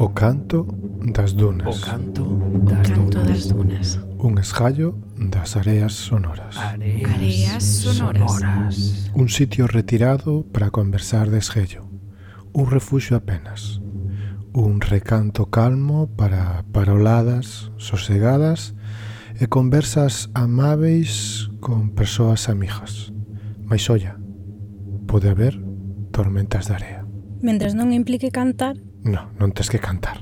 [0.00, 0.66] O canto
[1.12, 1.76] das dunas.
[1.76, 2.24] O canto
[2.64, 3.28] das, o canto dunas.
[3.28, 4.00] das dunas.
[4.16, 6.56] Un esgallo das areas sonoras.
[6.56, 8.32] Areas, areas sonoras.
[8.32, 9.10] sonoras.
[9.12, 11.84] Un sitio retirado para conversar de esgello.
[12.54, 13.82] Un refuxio apenas.
[14.54, 18.72] Un recanto calmo para paroladas sosegadas
[19.36, 23.12] e conversas amáveis con persoas amigas.
[23.68, 24.16] Mais olla,
[25.04, 25.60] pode haber
[26.08, 27.00] tormentas de area.
[27.44, 30.20] Mentres non implique cantar, No, non tes que cantar.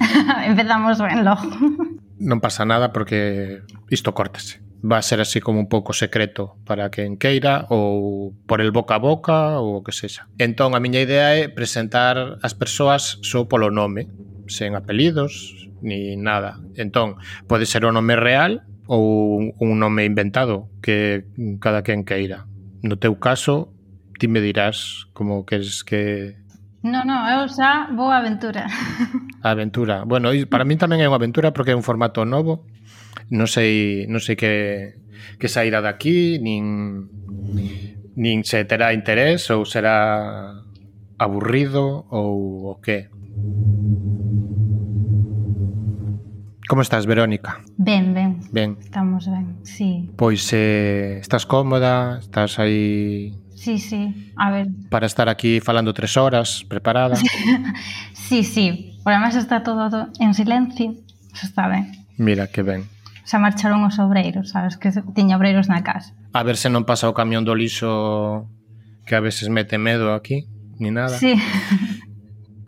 [0.50, 1.48] Empezamos ben logo.
[2.20, 4.60] Non pasa nada porque isto córtese.
[4.84, 9.00] Va a ser así como un pouco secreto para quen queira ou por el boca
[9.00, 10.28] a boca ou o que sexa.
[10.36, 14.12] Entón a miña idea é presentar as persoas só polo nome,
[14.52, 16.60] sen apelidos ni nada.
[16.76, 17.16] Entón,
[17.48, 21.22] pode ser o nome real ou un nome inventado que
[21.62, 22.50] cada quen queira.
[22.82, 23.70] No teu caso,
[24.18, 26.34] ti me dirás como queres que...
[26.82, 28.66] No, no, eu xa vou a aventura.
[29.46, 30.02] A aventura.
[30.04, 32.66] Bueno, para min tamén é unha aventura porque é un formato novo.
[33.30, 34.52] Non sei, non sei que,
[35.38, 37.06] que sairá daqui, nin,
[38.18, 40.50] nin se terá interés ou será
[41.14, 43.06] aburrido ou o que.
[46.70, 47.58] Como estás, Verónica?
[47.78, 48.38] Ben, ben.
[48.52, 48.78] Ben.
[48.80, 50.08] Estamos ben, sí.
[50.14, 54.68] Pois eh, estás cómoda, estás aí Sí, sí, a ver.
[54.88, 57.16] Para estar aquí falando tres horas, preparada.
[58.12, 60.94] sí, sí, por además está todo en silencio,
[61.34, 61.90] eso está ben.
[62.16, 62.86] Mira, que ben.
[63.26, 66.14] Xa marcharon os obreiros, sabes, que tiña obreiros na casa.
[66.30, 68.46] A ver se non pasa o camión do lixo
[69.10, 70.46] que a veces mete medo aquí,
[70.78, 71.18] ni nada.
[71.18, 71.34] Sí.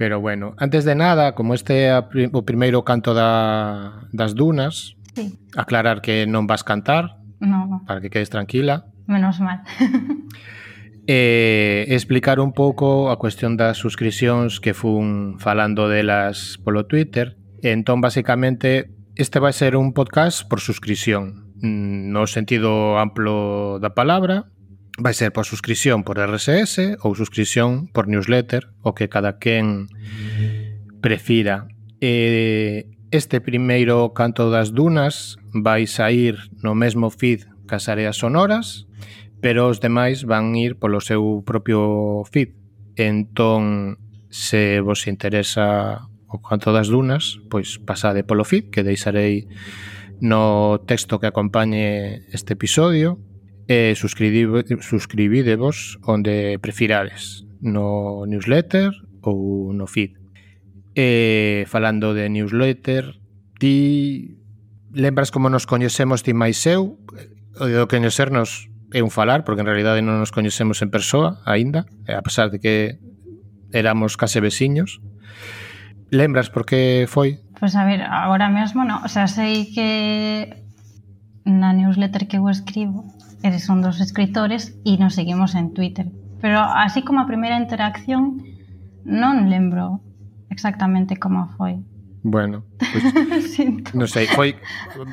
[0.03, 5.39] Pero bueno, antes de nada, como este é o primeiro canto da, das dunas, sí.
[5.55, 7.86] aclarar que non vas cantar, no.
[7.86, 8.91] para que quedes tranquila.
[9.06, 9.62] Menos mal.
[11.06, 17.38] e explicar un pouco a cuestión das suscripcións que fun falando delas polo Twitter.
[17.62, 24.50] Entón, basicamente, este vai ser un podcast por suscripción, mm, no sentido amplo da palabra,
[24.98, 29.88] vai ser por suscripción por RSS ou suscripción por newsletter, o que cada quen
[31.00, 31.69] prefira.
[32.00, 38.88] Eh, este primeiro canto das dunas vai sair no mesmo feed cas áreas sonoras,
[39.41, 42.52] pero os demais van ir polo seu propio feed.
[42.97, 43.97] Entón,
[44.28, 49.48] se vos interesa o canto das dunas, pois pasade polo feed que deixarei
[50.20, 53.31] no texto que acompañe este episodio
[53.72, 58.93] Eh, e suscribidevos onde prefirades, no newsletter
[59.25, 60.12] ou no feed.
[60.93, 63.16] E falando de newsletter,
[63.56, 64.37] ti
[64.93, 67.00] lembras como nos coñecemos ti máis eu?
[67.56, 71.88] O de coñecernos é un falar, porque en realidade non nos coñecemos en persoa aínda,
[72.05, 73.00] a pesar de que
[73.72, 75.00] éramos case veciños.
[76.12, 77.41] Lembras por que foi?
[77.56, 80.61] Pois pues a ver, agora mesmo non, o sea, sei que
[81.49, 83.09] na newsletter que eu escribo
[83.42, 86.10] eres un dos escritores e nos seguimos en Twitter.
[86.41, 88.42] Pero así como a primeira interacción
[89.06, 90.03] non lembro
[90.50, 91.82] exactamente como foi.
[92.22, 93.02] Bueno, pues,
[93.98, 94.54] non sei, foi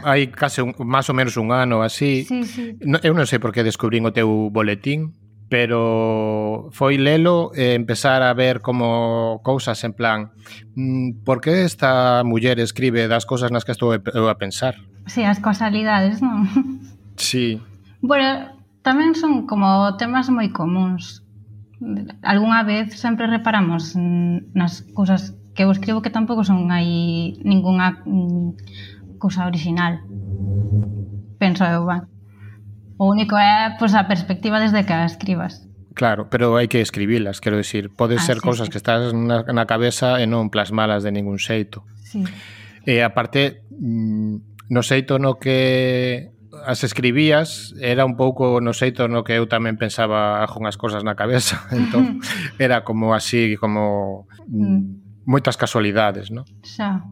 [0.05, 2.21] hai case un, máis ou menos un ano así.
[2.29, 2.77] Sí, sí.
[2.85, 5.17] No, eu non sei por que descubrín o teu boletín,
[5.49, 10.37] pero foi lelo e empezar a ver como cousas en plan
[10.77, 14.77] mm, por que esta muller escribe das cousas nas que estou a pensar?
[15.09, 16.45] Sí, as causalidades, non?
[17.17, 17.57] Sí,
[18.01, 21.23] Bueno, tamén son como temas moi comuns.
[22.23, 29.19] Algúnha vez sempre reparamos nas cousas que eu escribo que tampouco son aí ningunha mm,
[29.19, 29.99] cousa original.
[31.39, 32.07] Penso eu, va.
[32.99, 35.67] O único é pois, a perspectiva desde que a escribas.
[35.95, 38.71] Claro, pero hai que escribilas, quero dicir, pode ah, ser sí, cousas sí.
[38.71, 41.83] que estás na, na cabeza e non plasmalas de ningún xeito.
[42.07, 42.23] Sí.
[42.87, 46.31] E aparte, mm, no xeito no que
[46.65, 51.15] as escribías era un pouco no xeito no que eu tamén pensaba algunhas cousas na
[51.15, 52.19] cabeza, entón
[52.57, 55.23] era como así, como mm.
[55.27, 56.43] moitas casualidades, non?
[56.63, 57.05] Xa.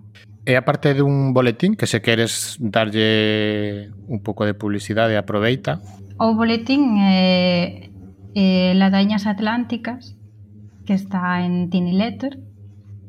[0.48, 5.84] E a parte dun boletín que se queres darlle un pouco de publicidade, aproveita.
[6.18, 10.16] O boletín é eh, eh, Ladañas Atlánticas,
[10.88, 12.40] que está en Tiny Letter,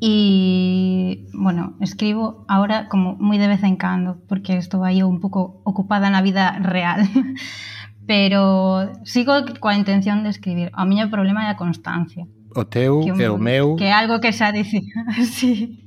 [0.01, 5.59] E, bueno, escribo ahora como moi de vez en cando, porque estou aí un pouco
[5.67, 7.03] ocupada na vida real.
[8.09, 10.71] Pero sigo coa intención de escribir.
[10.73, 12.25] O miño problema é a constancia.
[12.55, 13.77] O teu que un, e o meu...
[13.77, 15.05] Que é algo que xa dicía,
[15.37, 15.83] sí.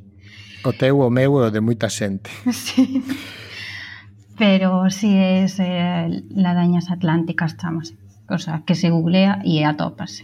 [0.62, 2.30] O teu, o meu e o de moita xente.
[2.52, 3.02] Sí.
[4.38, 7.96] Pero si sí, é eh, ladañas atlánticas, chamase.
[8.28, 10.24] O sea, que se googlea e atópase.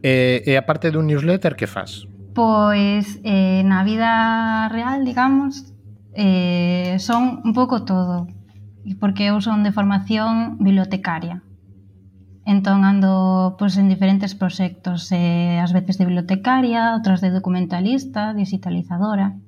[0.00, 2.08] E, eh, e a parte dun newsletter, que faz?
[2.34, 5.74] Pois eh, na vida real, digamos,
[6.14, 8.26] eh, son un pouco todo.
[9.00, 11.44] Porque eu son de formación bibliotecaria.
[12.44, 19.38] Entón ando pois, en diferentes proxectos, eh, ás veces de bibliotecaria, outras de documentalista, digitalizadora.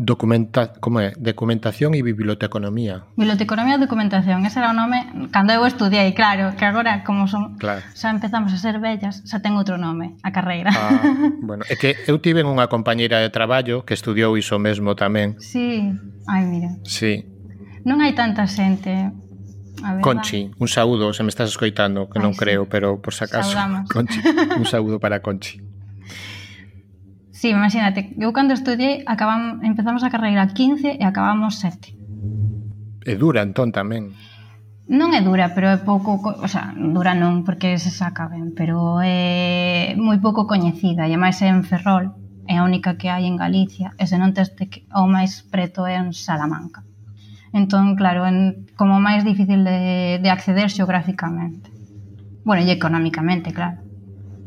[0.00, 1.12] Documenta, como é?
[1.20, 3.04] Documentación e biblioteconomía.
[3.20, 7.60] Biblioteconomía e documentación, ese era o nome cando eu estudiei, claro, que agora como son
[7.60, 7.84] claro.
[7.92, 10.72] xa empezamos a ser vellas, xa ten outro nome a carreira.
[10.72, 11.04] Ah,
[11.44, 15.36] bueno, é que eu tive unha compañeira de traballo que estudiou iso mesmo tamén.
[15.36, 15.92] Sí,
[16.24, 16.80] ai, mira.
[16.88, 17.28] Sí.
[17.84, 19.12] Non hai tanta xente,
[19.84, 22.40] a Conchi, un saúdo, se me estás escoitando, que ai, non sí.
[22.40, 23.84] creo, pero por si acaso, Saudamos.
[23.92, 24.16] Conchi,
[24.56, 25.60] un saúdo para Conchi.
[27.40, 31.96] Sí, imagínate, eu cando estudiei acabam, empezamos a carreira 15 e acabamos 7.
[33.08, 34.12] É dura entón tamén.
[34.84, 39.00] Non é dura, pero é pouco, o sea, dura non porque se saca ben, pero
[39.00, 42.12] é moi pouco coñecida e máis en Ferrol,
[42.44, 45.88] é a única que hai en Galicia, e se non tes que o máis preto
[45.88, 46.84] é en Salamanca.
[47.56, 51.72] Entón, claro, en, como máis difícil de, de acceder xeográficamente.
[52.44, 53.80] Bueno, e económicamente, claro.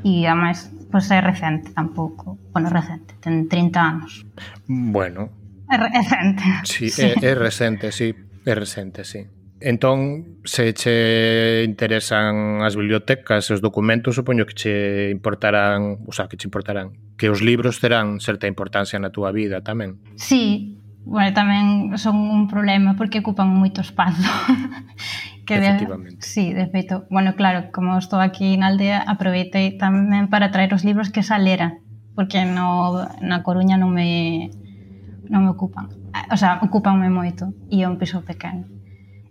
[0.05, 4.25] E ademais, pois é recente tampouco bueno, recente, ten 30 anos.
[4.67, 5.29] Bueno.
[5.69, 6.44] É recente.
[6.63, 7.01] Sí, sí.
[7.01, 8.13] É, é recente, sí,
[8.45, 9.25] é recente, sí.
[9.59, 14.73] Entón, se che interesan as bibliotecas e os documentos, supoño que che
[15.09, 19.63] importarán, o sea, que che importarán, que os libros terán certa importancia na túa vida
[19.63, 20.03] tamén.
[20.19, 24.19] Sí, bueno, tamén son un problema porque ocupan moito espazo.
[25.47, 26.19] que Efectivamente.
[26.19, 30.75] De, sí, de feito, bueno, claro, como estou aquí na aldea, aproveitei tamén para traer
[30.75, 31.79] os libros que xa lera
[32.15, 34.54] porque no, na Coruña non me,
[35.30, 35.89] non me ocupan.
[36.30, 38.69] O sea, ocupanme moito e é un piso pequeno.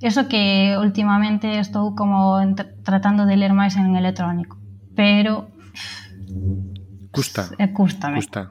[0.03, 2.43] Eso que últimamente estou como
[2.83, 4.59] tratando de ler máis en electrónico,
[4.99, 5.55] pero...
[7.15, 7.55] Custa.
[7.59, 8.19] Eh, Cústame.
[8.19, 8.51] Custa.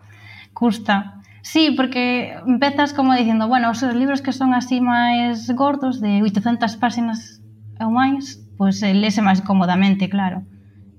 [0.56, 0.96] Custa.
[1.42, 6.78] Sí, porque empezas como dicindo, bueno, os libros que son así máis gordos, de 800
[6.78, 7.42] páxinas
[7.82, 10.46] ou máis, pois pues, eh, lese máis cómodamente, claro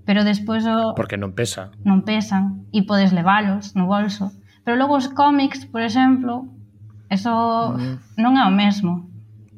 [0.04, 0.94] pero despois o...
[0.98, 1.70] Porque non pesa.
[1.86, 4.34] Non pesan, e podes leválos no bolso.
[4.64, 6.46] Pero logo os cómics, por exemplo,
[7.10, 7.30] eso
[7.74, 8.18] mm.
[8.18, 9.10] non é o mesmo.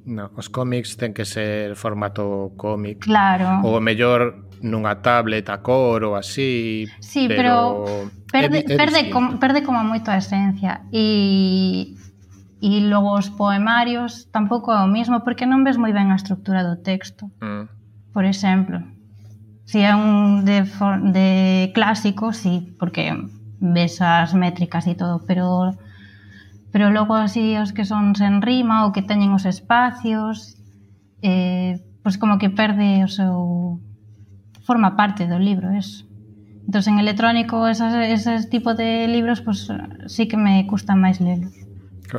[0.05, 3.09] No, os cómics ten que ser formato cómic.
[3.09, 3.65] Claro.
[3.65, 6.89] Ou mellor nunha tablet a cor ou así.
[7.01, 7.85] Sí, pero,
[8.33, 10.85] pero perde, é, é perde, com, perde como moito a esencia.
[10.93, 11.97] E,
[12.61, 16.65] e logo os poemarios tampouco é o mismo porque non ves moi ben a estructura
[16.65, 17.29] do texto.
[17.41, 17.69] Mm.
[18.13, 18.94] Por exemplo.
[19.65, 20.69] Si é un de,
[21.13, 21.29] de
[21.73, 23.17] clásico, sí, porque
[23.61, 25.77] ves as métricas e todo, pero
[26.75, 30.59] pero logo así os que son sen rima ou que teñen os espacios
[31.23, 33.79] eh, pois como que perde o seu
[34.67, 36.03] forma parte do libro eso
[36.67, 39.71] entón en electrónico esas, ese tipo de libros pois
[40.11, 41.55] sí que me custa máis lelos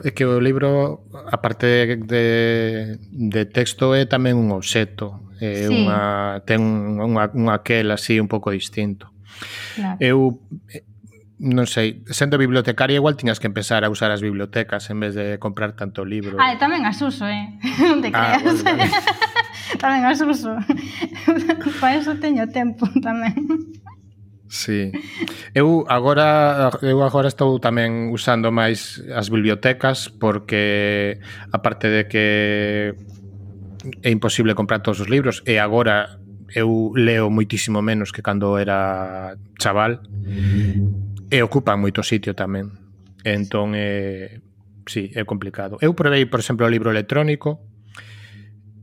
[0.04, 5.74] É que o libro, aparte de, de texto, é tamén un obxeto é sí.
[5.74, 6.62] unha ten
[7.00, 9.12] unha unha aquel así un pouco distinto.
[9.76, 9.98] Claro.
[10.00, 10.18] Eu
[10.72, 10.84] eh,
[11.36, 15.36] non sei, sendo bibliotecaria igual tiñas que empezar a usar as bibliotecas en vez de
[15.36, 16.40] comprar tanto libro.
[16.40, 17.60] Ah, tamén as uso, eh.
[17.84, 18.64] Non te ah, creas.
[18.64, 18.88] Ah, bueno, vale.
[19.84, 20.56] tamén as uso.
[21.84, 23.36] Para eso teño tempo tamén.
[24.48, 24.96] Sí.
[25.52, 31.20] Eu agora eu agora estou tamén usando máis as bibliotecas porque
[31.52, 32.26] aparte de que
[34.02, 36.20] é imposible comprar todos os libros e agora
[36.54, 40.00] eu leo moitísimo menos que cando era chaval
[41.30, 42.72] e ocupan moito sitio tamén.
[43.26, 44.40] Entón é
[44.86, 45.78] sí, é complicado.
[45.82, 47.66] Eu probei, por exemplo, o libro electrónico.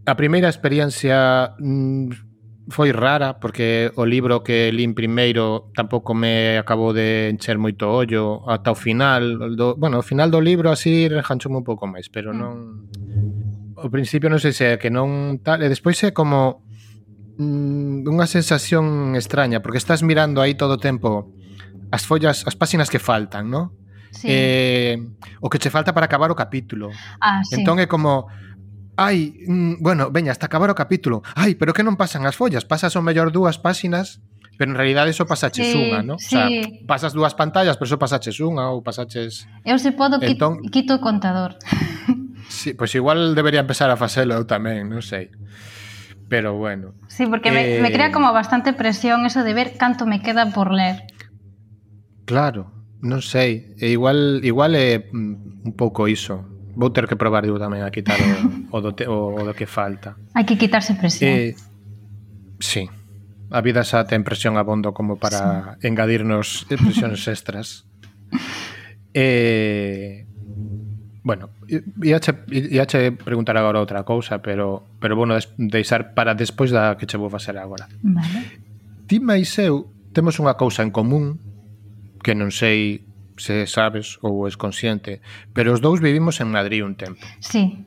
[0.03, 2.11] A primeira experiencia mm,
[2.69, 8.43] foi rara porque o libro que lín primeiro tampouco me acabou de encher moito ollo
[8.51, 12.35] ata o final do, bueno, o final do libro así rejanchoume un pouco máis, pero
[12.35, 12.39] mm.
[12.39, 12.55] non
[13.83, 16.63] ao principio non sei se é que non tal, e despois é como
[17.37, 21.35] mm, unha sensación extraña, porque estás mirando aí todo o tempo
[21.91, 23.75] as follas, as páxinas que faltan, non?
[24.15, 24.29] Sí.
[24.31, 24.97] Eh,
[25.43, 26.95] o que che falta para acabar o capítulo.
[27.19, 27.59] Ah, sí.
[27.59, 28.31] Entón é como
[28.93, 31.25] Ai, mm, bueno, veña, hasta acabar o capítulo.
[31.33, 34.21] Ai, pero que non pasan as follas, pasas o mellor dúas páxinas
[34.59, 36.19] pero en realidad eso pasaches sí, unha, ¿no?
[36.23, 36.37] Sí.
[36.37, 36.47] O sea,
[36.87, 39.49] pasas dúas pantallas, pero eso pasaches unha ou pasaches...
[39.65, 40.63] Eu se podo entón...
[40.71, 41.59] quito o contador.
[42.53, 45.33] Sí, pois igual debería empezar a facelo eu tamén, non sei.
[46.29, 46.93] Pero bueno.
[47.09, 47.81] Sí, porque eh...
[47.81, 51.09] me, me crea eh, como bastante presión eso de ver canto me queda por ler.
[52.29, 52.69] Claro,
[53.01, 53.73] non sei.
[53.81, 56.45] E igual igual é mm, un pouco iso.
[56.77, 58.21] Vou ter que probar eu tamén a quitar
[58.69, 60.21] o, o, do, te, o, o do que falta.
[60.37, 61.33] Hai que quitarse presión.
[61.33, 61.57] Eh,
[62.61, 62.85] sí.
[63.49, 65.89] A vida xa ten presión abondo como para sí.
[65.89, 67.89] engadirnos presións extras.
[69.17, 70.29] eh,
[71.23, 71.51] Bueno,
[72.03, 77.15] IH preguntar agora outra cousa, pero pero bueno, des, deixar para despois da que che
[77.15, 77.87] vou facer agora.
[78.03, 78.59] Vale.
[79.07, 81.39] Ti máis eu temos unha cousa en común
[82.27, 83.07] que non sei
[83.39, 85.23] se sabes ou es consciente,
[85.55, 87.23] pero os dous vivimos en Madrid un tempo.
[87.39, 87.87] Sí.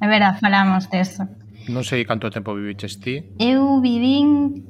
[0.00, 1.24] É verdad, falamos deso.
[1.68, 3.24] Non sei canto tempo viviches ti.
[3.40, 4.64] Eu vivín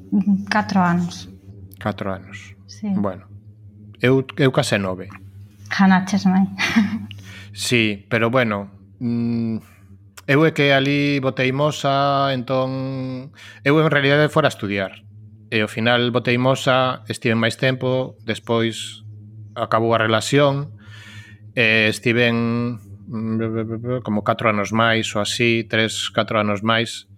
[0.47, 1.27] 4 anos.
[1.83, 2.55] 4 anos.
[2.71, 2.87] Sí.
[2.95, 3.27] Bueno.
[3.99, 5.11] Eu eu case nove.
[5.71, 6.47] Janaches mai.
[7.53, 9.59] Sí, pero bueno, mmm...
[10.31, 13.35] Eu é que ali botei mosa, entón...
[13.67, 15.03] Eu en realidade fora a estudiar.
[15.51, 19.03] E ao final botei mosa, estive máis tempo, despois
[19.59, 20.71] acabou a relación,
[21.59, 22.79] e estiven
[23.11, 27.11] mm, como 4 anos máis ou así, 3, 4 anos máis,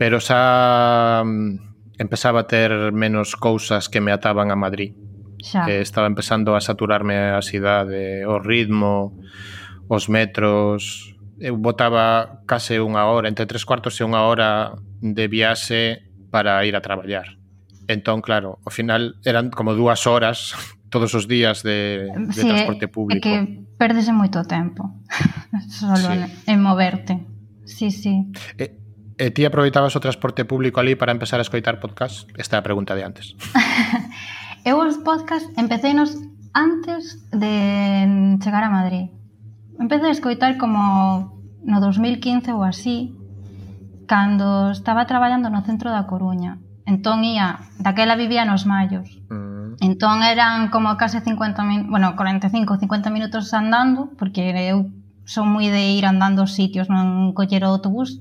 [0.00, 4.96] pero xa mm, empezaba a ter menos cousas que me ataban a Madrid.
[5.42, 5.68] Xa.
[5.68, 9.18] Eh, estaba empezando a saturarme a cidade, o ritmo,
[9.88, 14.72] os metros, eu botaba case unha hora, entre tres cuartos e unha hora
[15.04, 17.36] de viaxe para ir a traballar.
[17.86, 20.56] Entón, claro, ao final eran como dúas horas
[20.90, 23.20] todos os días de, de sí, transporte público.
[23.20, 23.36] É que
[23.76, 24.96] perdese moito tempo
[25.68, 26.48] solo sí.
[26.48, 27.20] en moverte.
[27.68, 28.32] Sí, sí.
[28.56, 28.72] E,
[29.20, 32.26] e ti aproveitabas o transporte público ali para empezar a escoitar podcast?
[32.40, 33.36] Esta é a pregunta de antes.
[34.66, 36.18] Eu os podcast empecéinos
[36.50, 37.54] antes de
[38.42, 39.14] chegar a Madrid.
[39.78, 43.14] Empecé a escoitar como no 2015 ou así,
[44.10, 46.58] cando estaba traballando no centro da Coruña.
[46.82, 49.22] Entón ia, daquela vivía nos Mallos.
[49.30, 49.78] Mm.
[49.86, 52.50] Entón eran como case 50 min, bueno, 45,
[52.82, 54.90] 50 minutos andando, porque eu
[55.22, 58.18] son moi de ir andando aos sitios, non coller o autobús.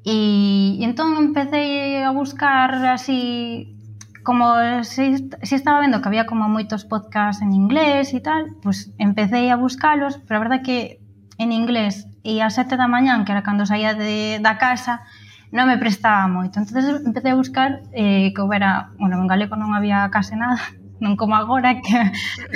[0.00, 3.76] E, e entón empecé a buscar así
[4.22, 8.92] como se, se estaba vendo que había como moitos podcasts en inglés e tal, pues
[8.98, 11.00] empecé a buscalos, pero a verdade que
[11.40, 15.08] en inglés e a sete da mañán, que era cando saía de, da casa,
[15.50, 16.62] non me prestaba moito.
[16.62, 20.60] entonces empecé a buscar eh, que houbera, bueno, en galego non había case nada,
[21.02, 21.96] non como agora que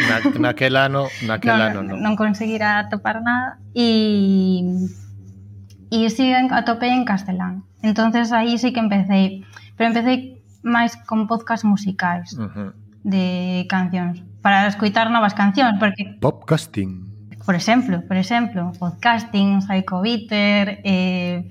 [0.05, 0.21] Na,
[0.53, 1.97] naquel ano, naquel non, ano non.
[1.99, 4.63] non conseguira atopar nada e
[5.91, 7.65] e siguen atopei en castelán.
[7.83, 9.43] Entonces aí sí que empecé,
[9.77, 12.71] pero empecé máis con podcast musicais uh -huh.
[13.05, 20.81] de cancións para escoitar novas cancións porque Popcasting por exemplo, por exemplo, podcasting, Psycho Bitter,
[20.83, 21.51] eh,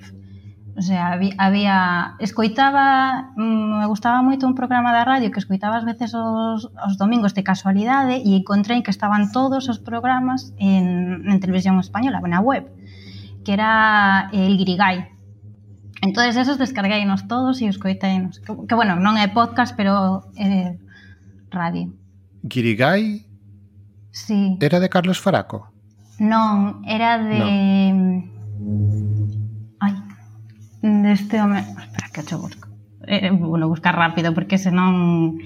[0.76, 5.86] o sea, había escoitaba, mm, me gustaba moito un programa da radio que escoitaba ás
[5.86, 11.38] veces os, os domingos de casualidade e encontrei que estaban todos os programas en, en
[11.38, 12.74] televisión española, na web,
[13.46, 15.13] que era El Guirigay,
[16.04, 18.44] entonces esos descargueinos todos e os coiteinos.
[18.44, 20.76] Que, que, bueno, non é podcast, pero é
[21.48, 21.96] radio.
[22.44, 23.34] Guirigay
[24.14, 24.58] Sí.
[24.62, 25.74] Era de Carlos Faraco?
[26.22, 27.42] Non, era de...
[27.42, 28.30] No.
[29.82, 29.94] Ai,
[31.04, 31.66] deste home...
[31.66, 32.70] Espera, que eu busco.
[33.10, 35.42] Eh, eh bueno, buscar rápido, porque senón...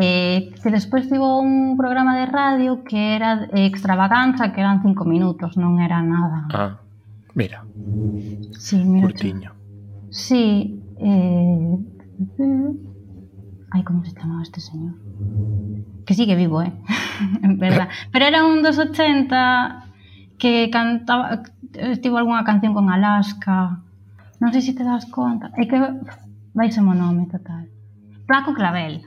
[0.00, 5.60] Eh, que despois tivo un programa de radio que era extravaganza, que eran cinco minutos,
[5.60, 6.48] non era nada.
[6.50, 6.83] Ah.
[7.34, 7.64] Mira.
[8.58, 9.06] Sí, mira.
[9.06, 9.52] Curtiño.
[10.10, 10.80] Sí.
[10.98, 11.78] Eh...
[13.70, 14.94] Ai, como se chamaba este señor?
[16.06, 16.72] Que sigue vivo, eh?
[17.42, 17.88] en verdad.
[18.12, 19.86] Pero era un dos 80
[20.38, 21.42] que cantaba...
[21.74, 23.82] Estivo algunha canción con Alaska.
[24.38, 25.50] Non sei se te das conta.
[25.58, 25.78] É que
[26.54, 27.66] vai ser o nome total.
[28.28, 29.02] Paco Clavel.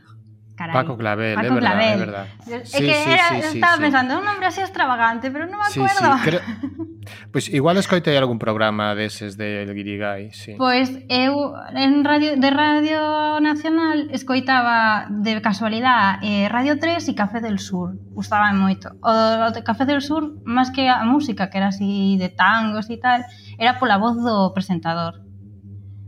[0.58, 0.74] Caray.
[0.74, 1.62] Paco Clavel, Paco é Clavel.
[1.62, 2.26] verdad, é verdad.
[2.50, 5.62] É sí, que sí, era, sí, estaba sí, pensando, un nombre así extravagante, pero non
[5.62, 6.10] me acuerdo.
[6.10, 6.26] Sí, sí.
[6.26, 6.42] Creo...
[7.32, 10.56] Pois igual escoitei algún programa deses del Guirigay, sí.
[10.58, 13.02] Pois eu en radio de Radio
[13.40, 17.96] Nacional escoitaba de casualidade eh, Radio 3 e Café del Sur.
[18.16, 18.94] Gustaba moito.
[19.04, 22.90] O, o de Café del Sur, máis que a música, que era así de tangos
[22.90, 23.24] e tal,
[23.58, 25.22] era pola voz do presentador.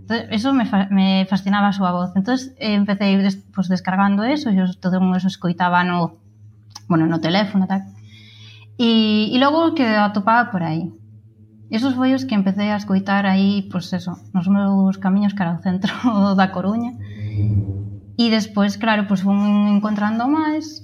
[0.10, 2.10] Entonces, eso me, fa, me fascinaba a súa voz.
[2.18, 6.18] Entonces eh, empecé des, pues, descargando eso, e todo eso escoitaba no,
[6.90, 7.99] bueno, no teléfono e tal
[8.80, 10.88] E, e logo que atopaba por aí.
[11.70, 15.94] Esos foi que empecé a escoitar aí, pois eso, nos meus camiños cara ao centro
[16.40, 16.96] da Coruña.
[18.16, 20.82] E despois, claro, pois fun encontrando máis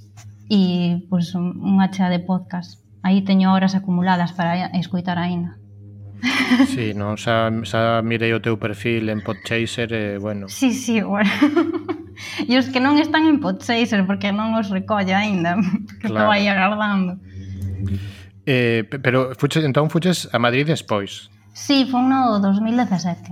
[0.51, 2.83] e pois unha chea de podcast.
[2.99, 5.55] Aí teño horas acumuladas para escoitar aínda.
[6.67, 10.51] Sí, non, xa, xa mirei o teu perfil en Podchaser e, bueno...
[10.51, 11.31] Sí, sí, bueno.
[12.49, 15.57] e os que non están en Podchaser porque non os recolle aínda,
[15.99, 16.27] que claro.
[16.27, 17.19] estou aí agardando.
[18.45, 21.33] Eh, pero fuches, entón fuches a Madrid despois.
[21.55, 23.31] Sí, foi no 2017,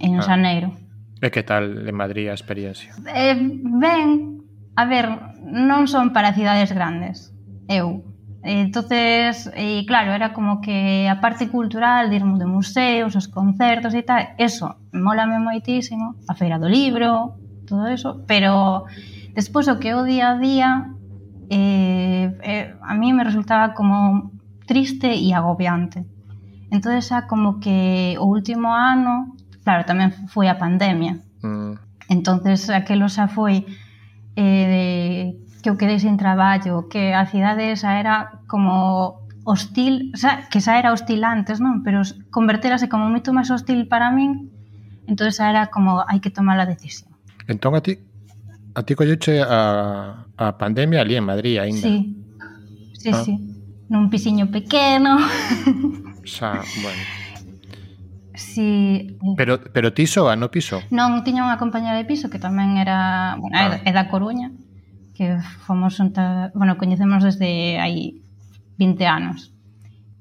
[0.00, 0.22] en ah.
[0.22, 0.70] Xaneiro.
[1.18, 2.92] E que tal en Madrid a experiencia?
[3.08, 4.44] Eh, ben,
[4.76, 5.08] a ver,
[5.42, 7.32] non son para cidades grandes,
[7.66, 8.04] eu.
[8.44, 13.96] Entonces, e claro, era como que a parte cultural, de irmos de museos, os concertos
[13.96, 18.84] e tal, eso, mólame moitísimo, a feira do libro, todo eso, pero
[19.32, 20.92] despois o que o día a día
[21.50, 24.32] eh, eh, a mí me resultaba como
[24.66, 26.04] triste e agobiante.
[26.70, 31.20] Entón, xa como que o último ano, claro, tamén foi a pandemia.
[31.44, 31.78] Mm.
[32.08, 33.64] Entonces aquelo xa foi
[34.36, 34.84] eh, de,
[35.62, 40.80] que eu quedei sin traballo, que a cidade xa era como hostil, xa, que xa
[40.80, 41.84] era hostil antes, non?
[41.84, 42.00] Pero
[42.32, 44.50] converterase como moito máis hostil para min,
[45.04, 47.12] entón xa era como hai que tomar a decisión.
[47.46, 48.00] Entón a ti
[48.74, 51.86] A ti colleche a, a pandemia ali en Madrid aínda.
[51.86, 52.16] Sí,
[52.98, 53.22] sí, ah.
[53.22, 53.38] sí.
[53.86, 55.18] Nun pisiño pequeno.
[56.24, 57.02] Xa, bueno.
[58.34, 59.14] Si...
[59.36, 60.82] Pero, pero ti soa no piso?
[60.90, 63.78] Non, tiña unha compañera de piso que tamén era, bueno, ah.
[63.86, 64.50] é da Coruña,
[65.14, 68.26] que fomos unta, bueno, coñecemos desde aí
[68.82, 69.54] 20 anos.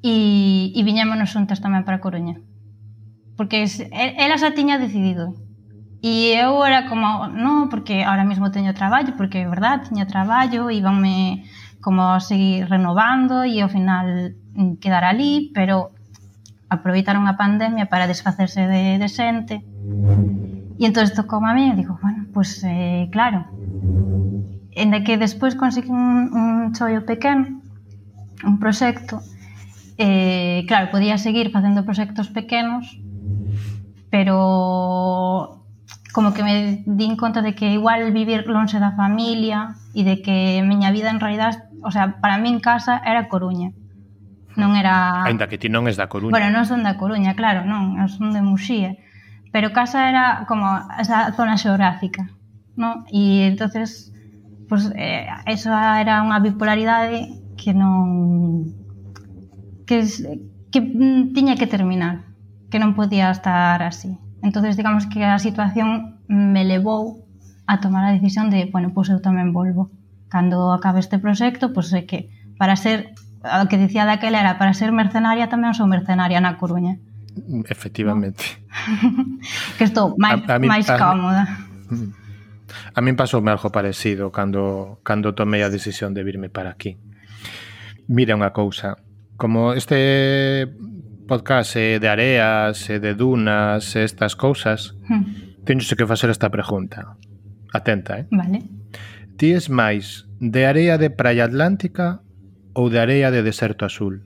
[0.06, 2.38] E, e viñámonos xuntas tamén para Coruña.
[3.34, 5.34] Porque es, xa tiña decidido
[6.04, 10.68] E eu era como, non, porque ahora mesmo teño traballo, porque é verdad, tiña traballo,
[10.68, 11.48] íbanme
[11.80, 14.36] como a seguir renovando e ao final
[14.84, 15.96] quedar ali, pero
[16.68, 19.64] aproveitaron a pandemia para desfacerse de, de xente.
[20.76, 23.48] E entón tocou a mí e digo, bueno, pois pues, eh, claro.
[24.76, 27.64] Enda que despois conseguí un, un chollo pequeno,
[28.44, 29.24] un proxecto,
[29.96, 33.00] eh, claro, podía seguir facendo proxectos pequenos,
[34.12, 35.63] pero
[36.14, 40.62] como que me din conta de que igual vivir lonxe da familia e de que
[40.62, 43.74] a miña vida en realidad, o sea, para mí en casa era Coruña.
[44.54, 45.26] Non era...
[45.26, 46.38] Ainda que ti non es da Coruña.
[46.38, 48.94] Bueno, non son da Coruña, claro, non, son de Muxía.
[49.50, 50.70] Pero casa era como
[51.02, 52.30] esa zona xeográfica,
[52.78, 53.10] non?
[53.10, 54.14] E entonces,
[54.70, 58.70] pues, eh, esa era unha bipolaridade que non...
[59.90, 60.06] que,
[60.70, 60.80] que
[61.34, 62.30] tiña que terminar,
[62.70, 64.14] que non podía estar así.
[64.44, 67.24] Entonces, digamos que a situación me levou
[67.66, 69.88] a tomar a decisión de, bueno, pois eu tamén volvo.
[70.28, 72.28] Cando acabe este proxecto, pois é que
[72.60, 77.00] para ser, o que dicía daquela era, para ser mercenaria tamén sou mercenaria na Coruña.
[77.40, 78.60] Mm, efectivamente.
[78.68, 79.40] No?
[79.80, 81.44] que estou máis, a, a máis a, cómoda.
[81.88, 82.12] Mm.
[82.92, 87.00] A min pasoume algo parecido cando, cando tomei a decisión de virme para aquí.
[88.12, 89.00] Mira unha cousa,
[89.40, 90.68] como este
[91.28, 95.64] podcast eh, de areas, eh, de dunas, estas cousas, hmm.
[95.66, 97.18] teñose que facer esta pregunta.
[97.74, 98.28] Atenta, eh?
[98.32, 98.64] Vale.
[99.38, 102.22] Ti es máis de area de praia atlántica
[102.78, 104.22] ou de area de deserto azul?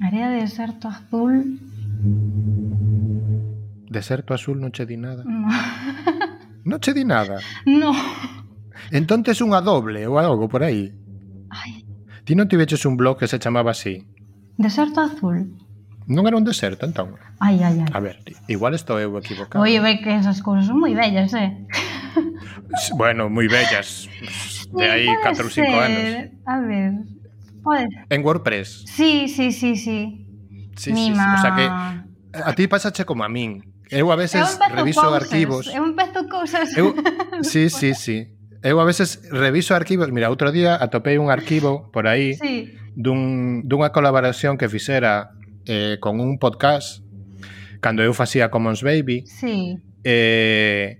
[0.00, 1.60] Area de deserto azul...
[3.88, 5.24] Deserto azul non che di nada?
[5.24, 5.48] No.
[6.68, 7.40] non che di nada?
[7.64, 7.92] No.
[8.92, 10.92] Entón tes unha doble ou algo por aí?
[11.52, 11.84] Ai.
[12.24, 14.04] Ti non tiveches un blog que se chamaba así?
[14.58, 15.54] Deserto azul.
[16.10, 17.14] Non era un deserto, entón?
[17.38, 17.90] Ai, ai, ai.
[17.94, 18.18] A ver,
[18.50, 19.62] igual estou eu equivocado.
[19.62, 21.62] Oi, ve que esas cousas son moi vellas, eh?
[22.98, 24.10] bueno, moi vellas.
[24.74, 26.04] De aí 4 ou 5 anos.
[26.42, 26.90] A ver,
[27.62, 27.86] pode...
[28.10, 28.82] En WordPress.
[28.90, 30.26] Sí, sí, sí, sí.
[30.74, 31.22] Sí, Mima.
[31.22, 31.36] sí, sí.
[31.38, 31.66] O sea que
[32.34, 33.62] a ti pasache como a min.
[33.86, 35.22] Eu a veces eu reviso cousas.
[35.22, 35.64] arquivos.
[35.70, 36.74] Eu empezo cousas.
[36.74, 36.98] Eu...
[37.46, 38.34] Sí, sí, sí.
[38.66, 40.10] Eu a veces reviso arquivos.
[40.10, 42.34] Mira, outro día atopei un arquivo por aí.
[42.34, 45.34] Sí dun, dunha colaboración que fixera
[45.66, 47.04] eh, con un podcast
[47.80, 49.26] cando eu facía Commons Baby.
[49.26, 49.78] Sí.
[50.04, 50.98] Eh,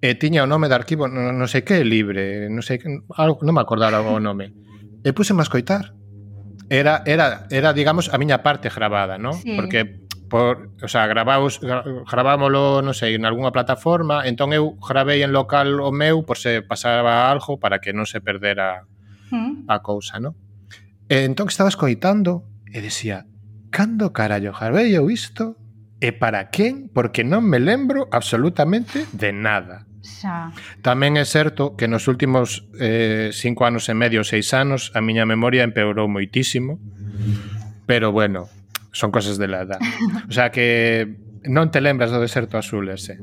[0.00, 2.88] e tiña o nome de arquivo, non, non sei que libre, non sei que,
[3.20, 4.56] algo, non me acordara o nome.
[5.04, 5.92] E puse a escoitar.
[6.70, 9.36] Era, era, era, digamos, a miña parte grabada, non?
[9.36, 9.58] Sí.
[9.58, 15.34] Porque por, o sea, gravaos, gravámolo, non sei, en algunha plataforma, entón eu gravei en
[15.34, 18.86] local o meu por se pasaba algo para que non se perdera
[19.34, 19.68] mm.
[19.68, 20.32] a cousa, non?
[21.10, 23.26] E entón estaba escoitando e decía,
[23.74, 24.54] cando carallo
[24.86, 25.58] eu isto?
[25.98, 26.86] E para quen?
[26.94, 29.90] Porque non me lembro absolutamente de nada.
[30.06, 30.54] Xa.
[30.86, 35.26] Tamén é certo que nos últimos eh, cinco anos e medio, seis anos, a miña
[35.26, 36.78] memoria empeorou moitísimo.
[37.90, 38.46] Pero bueno,
[38.94, 39.82] son cosas de la edad.
[40.30, 43.18] O sea que non te lembras do deserto azul ese.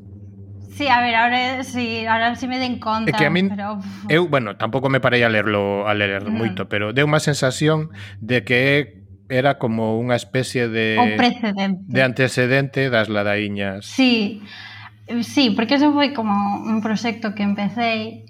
[0.78, 3.10] Sí, a ver, ahora sí, ahora sí me den conta.
[3.10, 3.82] É que a min, pero...
[4.14, 6.30] eu, bueno, tampouco me parei a lerlo a ler mm.
[6.30, 7.90] moito, pero deu unha sensación
[8.22, 11.82] de que era como unha especie de o precedente.
[11.82, 13.90] de antecedente das ladaiñas.
[13.90, 14.46] Sí.
[15.26, 18.30] Sí, porque eso foi como un proxecto que empecé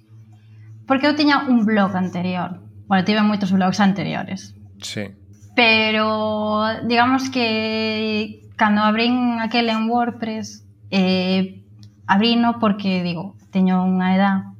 [0.88, 2.63] porque eu tiña un blog anterior.
[2.88, 4.55] Bueno, tive moitos blogs anteriores.
[4.79, 5.12] Sí.
[5.51, 10.63] Pero digamos que cando abrín aquel en WordPress
[10.95, 11.66] eh,
[12.08, 14.58] abrino porque digo, teño unha edad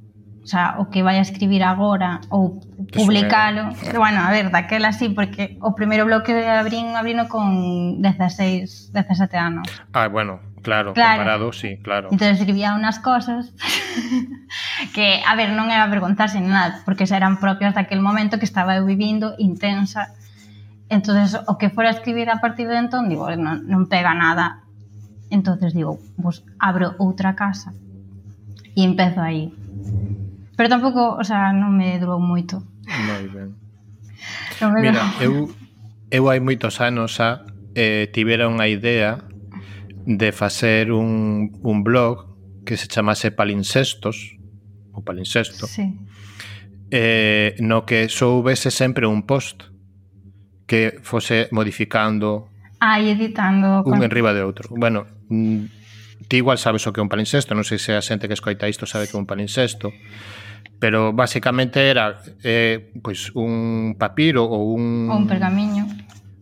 [0.48, 2.64] O sea, o que vai a escribir agora ou
[2.96, 3.76] publicalo.
[3.84, 8.96] Pero, bueno, a ver, daquela sí, porque o primeiro bloque de Abrín abrino con 16,
[8.96, 9.68] 17 anos.
[9.92, 11.20] Ah, bueno, claro, claro.
[11.20, 12.08] comparado, sí, claro.
[12.16, 13.52] Entón escribía unhas cosas
[14.96, 18.48] que, a ver, non era avergonzarse en nada, porque xa eran propias daquel momento que
[18.48, 20.16] estaba eu vivindo intensa.
[20.88, 24.64] entonces o que fora a escribir a partir de entón, digo, non, non pega nada
[25.30, 27.74] Entonces digo, pues abro outra casa
[28.76, 29.52] e empezo aí.
[30.56, 32.64] Pero tampouco, o sea, non me durou moito.
[32.88, 33.50] Moi ben.
[34.62, 35.54] Non me Mira, eu,
[36.10, 37.46] eu hai moitos anos xa
[37.78, 39.22] eh, tivera unha idea
[40.08, 42.26] de facer un, un blog
[42.66, 44.38] que se chamase Palincestos,
[44.94, 45.94] o Palincesto, sí.
[46.90, 49.70] eh, no que soubese sempre un post
[50.66, 54.04] que fose modificando ah, editando un con...
[54.04, 54.74] enriba de outro.
[54.74, 58.36] Bueno, ti igual sabes o que é un palincesto, non sei se a xente que
[58.36, 59.94] escoita isto sabe que é un palincesto,
[60.80, 65.10] pero basicamente era eh, pois un papiro ou un...
[65.10, 65.84] Ou un pergamiño.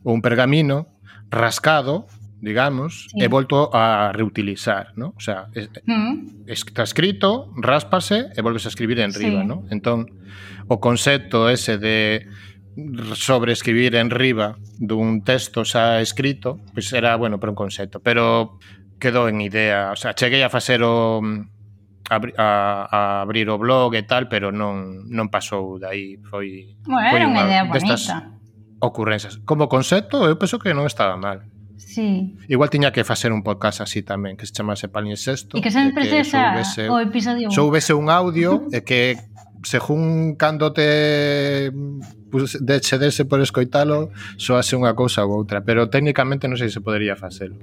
[0.03, 0.95] Ou un pergamino
[1.29, 2.07] rascado,
[2.41, 3.21] digamos, sí.
[3.23, 5.13] e volto a reutilizar, ¿no?
[5.17, 6.45] O sea, es, mm.
[6.47, 9.47] está escrito, ráspase e volves a escribir en riba, sí.
[9.47, 9.65] ¿no?
[9.71, 10.23] Entón,
[10.67, 12.27] o concepto ese de
[13.15, 18.59] sobreescribir en riba dun texto xa escrito, pois era, bueno, para un concepto, pero
[18.99, 21.55] quedou en idea, o sea, cheguei a facer o mm,
[22.09, 22.49] a, a,
[22.91, 27.43] a abrir o blog e tal, pero non non pasou dai, foi bueno, foi unha
[27.47, 28.11] idea destas
[28.83, 29.41] ocurrencias.
[29.47, 31.47] Como concepto, eu penso que non estaba mal.
[31.75, 32.35] Sí.
[32.47, 35.57] Igual tiña que facer un podcast así tamén, que se chamase Palinsesto.
[35.57, 36.55] E que sempre que esa
[36.91, 37.51] o episodio.
[37.51, 39.17] Soubese un audio e que
[39.65, 41.71] según cando te
[42.29, 46.85] pues, de cedese por escoitalo, soase unha cousa ou outra, pero técnicamente non sei se
[46.85, 47.57] podería facelo.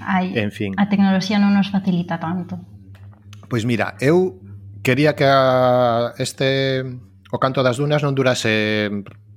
[0.00, 0.72] Ai, en fin.
[0.80, 2.56] A tecnoloxía non nos facilita tanto.
[3.46, 4.40] Pois mira, eu
[4.80, 6.80] quería que a este
[7.28, 8.88] o canto das dunas non durase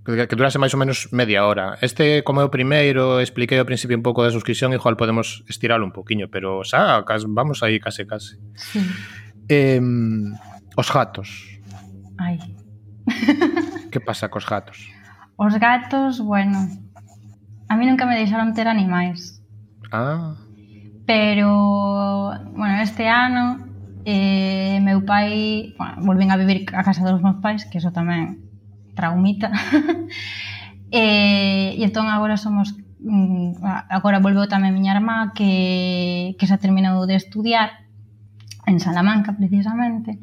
[0.02, 1.78] que durase máis ou menos media hora.
[1.84, 5.86] Este, como é o primeiro, expliquei ao principio un pouco da suscripción, igual podemos estiralo
[5.86, 8.42] un poquiño, pero xa, vamos aí case case.
[8.58, 8.82] Sí.
[9.46, 9.78] Eh,
[10.74, 11.61] os gatos.
[12.22, 12.38] Ai.
[13.92, 14.78] que pasa cos gatos?
[15.42, 16.70] Os gatos, bueno,
[17.68, 19.42] a mí nunca me deixaron ter animais.
[19.92, 20.38] Ah.
[21.10, 21.50] Pero,
[22.54, 23.66] bueno, este ano
[24.06, 28.46] eh, meu pai, bueno, volvín a vivir a casa dos meus pais, que eso tamén
[28.94, 29.50] traumita.
[30.94, 37.10] eh, e entón agora somos mm, agora volveu tamén miña irmá que, que xa terminou
[37.10, 37.90] de estudiar
[38.70, 40.22] en Salamanca precisamente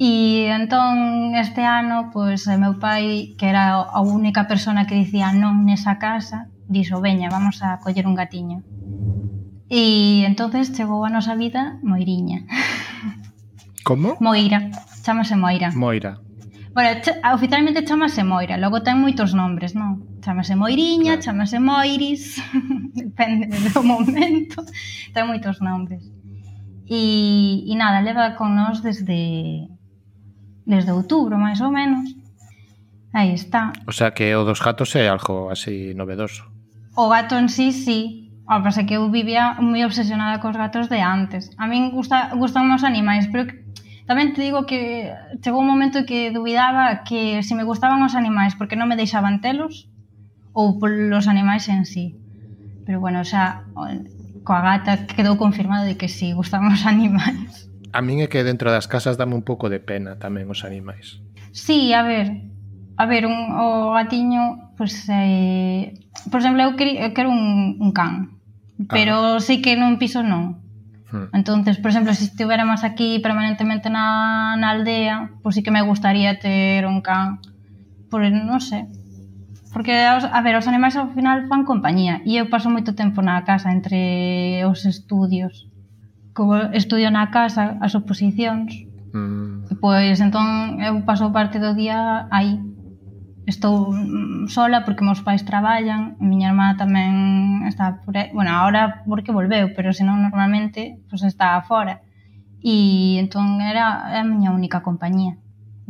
[0.00, 4.96] E entón este ano, pois, pues, eh, meu pai, que era a única persona que
[4.96, 8.64] dicía non nesa casa, dixo, veña, vamos a coller un gatiño.
[9.68, 12.48] E entonces chegou a nosa vida Moiriña.
[13.84, 14.16] Como?
[14.24, 14.72] Moira.
[15.04, 15.68] Chámase Moira.
[15.76, 16.16] Moira.
[16.72, 16.96] Bueno,
[17.36, 20.16] oficialmente chamase Moira, logo ten moitos nombres, non?
[20.24, 21.24] Chamase Moiriña, claro.
[21.44, 22.40] chamase Moiris,
[22.96, 24.64] depende do momento,
[25.12, 26.08] ten moitos nombres.
[26.88, 29.68] E, e nada, leva con nós desde
[30.70, 32.14] desde outubro, máis ou menos.
[33.12, 33.74] Aí está.
[33.90, 36.46] O sea que o dos gatos é algo así novedoso.
[36.94, 38.30] O gato en sí, sí.
[38.46, 41.50] O que pasa que eu vivía moi obsesionada cos gatos de antes.
[41.58, 43.66] A min gusta, gustan os animais, pero que,
[44.06, 45.10] tamén te digo que
[45.42, 49.38] chegou un momento que duvidaba que se me gustaban os animais porque non me deixaban
[49.38, 49.90] telos
[50.50, 52.18] ou polos animais en sí.
[52.86, 53.66] Pero bueno, xa
[54.42, 57.69] coa gata quedou confirmado de que sí, gustaban os animais.
[57.92, 61.18] A min é que dentro das casas dame un pouco de pena tamén os animais.
[61.50, 62.46] Sí, a ver,
[62.94, 65.98] a ver, un, o gatiño, pois, pues, eh,
[66.30, 68.92] por exemplo, eu, eu quero un, un can, ah.
[68.94, 69.42] pero ah.
[69.42, 70.62] sí que nun piso non.
[71.10, 71.34] Hmm.
[71.34, 75.74] Entonces, por exemplo, se si estivéramos aquí permanentemente na, na aldea, pois pues sí que
[75.74, 77.42] me gustaría ter un can.
[78.06, 78.86] Por, non sei,
[79.72, 83.46] Porque, a ver, os animais ao final fan compañía e eu paso moito tempo na
[83.46, 85.69] casa entre os estudios
[86.32, 89.80] como estudio na casa as oposicións, mm.
[89.82, 92.58] pois entón eu paso parte do día aí.
[93.48, 93.90] Estou
[94.46, 99.34] sola porque meus pais traballan, a miña irmá tamén está por aí, bueno, ahora porque
[99.34, 102.04] volveu, pero senón normalmente pois está fora.
[102.60, 105.40] E entón era a miña única compañía.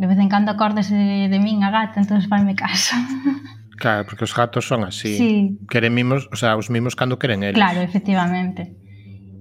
[0.00, 2.96] De vez en cando acórdese de min a gata, entón faime caso.
[3.80, 5.16] Claro, porque os gatos son así.
[5.16, 5.58] Sí.
[5.70, 7.56] Queren mimos, o sea, os mimos cando queren eles.
[7.56, 8.76] Claro, efectivamente.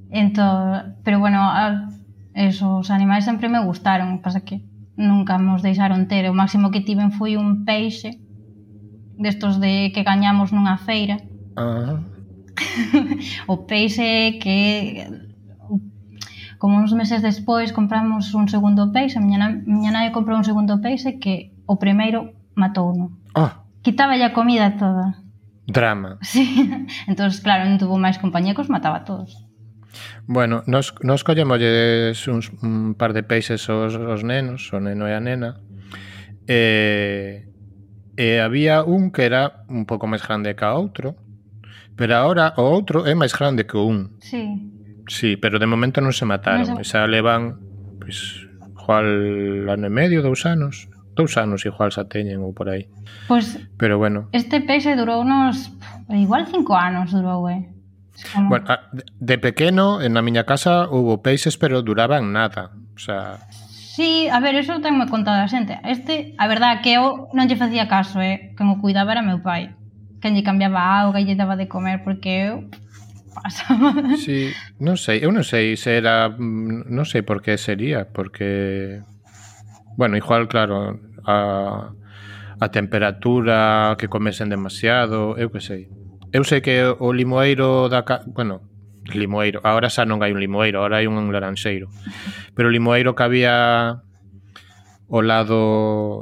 [0.10, 1.90] Entón, pero bueno, a,
[2.34, 4.64] esos animais sempre me gustaron, pasa que
[4.96, 6.30] nunca nos deixaron ter.
[6.30, 8.20] O máximo que tiven foi un peixe
[9.20, 11.22] destos de que gañamos nunha feira.
[11.56, 12.00] Ah.
[13.48, 15.08] o peixe que
[16.60, 20.44] como uns meses despois compramos un segundo peixe, a miña, na, miña nai comprou un
[20.44, 23.16] segundo peixe que o primeiro matouno.
[23.36, 23.64] Ah.
[23.82, 25.24] Quitaba a comida toda.
[25.68, 26.20] Drama.
[26.22, 26.44] Sí.
[27.10, 29.49] Entón, claro, non tuvo máis compañía que os mataba todos.
[30.26, 31.60] Bueno, nos, nos collemos
[32.28, 35.62] uns, un par de peixes aos, aos nenos, o neno e a nena,
[36.46, 37.50] e,
[38.18, 41.18] e había un que era un pouco máis grande que a outro,
[41.98, 44.18] pero agora o outro é máis grande que o un.
[44.22, 44.70] Sí.
[45.10, 46.70] Sí, pero de momento non se mataron.
[46.70, 47.02] Non se...
[47.10, 47.58] Levan,
[47.98, 48.46] pois,
[48.78, 49.06] cual
[49.66, 50.90] igual ano e medio, dous anos.
[51.14, 52.90] Dous anos igual xa teñen ou por aí.
[53.28, 54.30] Pois, pero bueno.
[54.34, 55.74] Este peixe durou unos,
[56.10, 57.70] igual cinco anos durou, eh?
[58.50, 58.66] Bueno,
[59.20, 62.72] de pequeno, en na miña casa, houve peixes, pero duraban nada.
[62.96, 63.40] O sea...
[63.52, 65.80] Sí, a ver, eso tenme contado a xente.
[65.84, 68.56] Este, a verdad, que eu non lle facía caso, eh?
[68.56, 69.76] Quen o cuidaba era meu pai.
[70.24, 72.72] Quen lle cambiaba a auga e lle daba de comer, porque eu
[73.36, 73.92] pasaba.
[74.16, 76.32] Sí, non sei, eu non sei se era...
[76.32, 79.04] Mm, non sei por que sería, porque...
[80.00, 80.96] Bueno, igual, claro,
[81.28, 81.92] a,
[82.56, 85.92] a temperatura, que comesen demasiado, eu que sei.
[86.32, 88.06] Eu sei que o limoeiro da...
[88.06, 88.22] Ca...
[88.26, 88.62] Bueno,
[89.10, 89.62] limoeiro.
[89.64, 91.90] Agora xa non hai un limoeiro, agora hai un laranxeiro.
[92.54, 93.56] Pero o limoeiro que había
[95.10, 95.58] ao lado,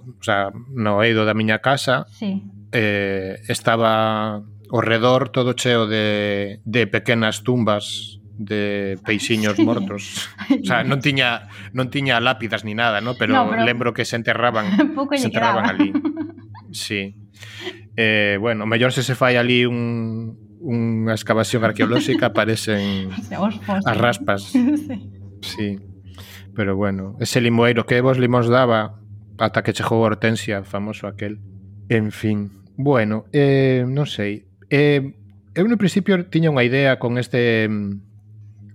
[0.08, 2.48] o sea, no eido da miña casa, sí.
[2.72, 9.66] eh, estaba ao redor todo cheo de, de pequenas tumbas de peixiños sí.
[9.66, 10.32] mortos.
[10.48, 13.20] O sea, non tiña non tiña lápidas ni nada, ¿no?
[13.20, 14.72] Pero, no, pero lembro que se enterraban,
[15.20, 15.92] se enterraban ali.
[16.68, 17.16] Sí.
[17.98, 24.48] Eh, bueno, mellor se se fai ali un, unha excavación arqueolóxica aparecen as raspas.
[24.54, 25.02] sí.
[25.42, 25.70] sí.
[26.54, 29.02] Pero bueno, ese limoeiro que vos limos daba
[29.38, 31.42] ata que chegou Hortensia, famoso aquel.
[31.90, 34.50] En fin, bueno, eh, non sei.
[34.70, 35.18] Eh,
[35.58, 37.66] eu no principio tiña unha idea con este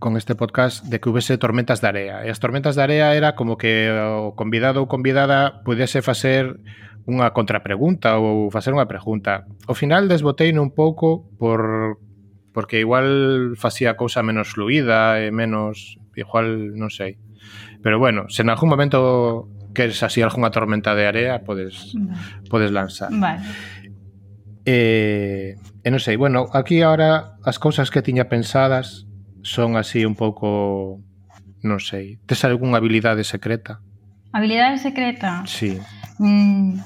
[0.03, 2.17] con este podcast de que houvese tormentas de area.
[2.27, 6.59] E as tormentas de area era como que o convidado ou convidada pudese facer
[7.07, 9.47] unha contrapregunta ou facer unha pregunta.
[9.67, 11.99] Ao final desbotei un pouco por
[12.53, 17.19] porque igual facía cousa menos fluida e menos igual non sei.
[17.83, 22.47] Pero bueno, se en algún momento queres así algunha tormenta de area, podes vale.
[22.47, 23.11] podes lanzar.
[23.11, 23.43] Vale.
[24.63, 29.11] Eh, e non sei, bueno, aquí ahora as cousas que tiña pensadas
[29.43, 31.03] son así un pouco
[31.67, 33.83] non sei, tes algunha habilidade secreta?
[34.33, 35.43] Habilidade secreta?
[35.47, 35.79] Sí.
[36.19, 36.79] Mm,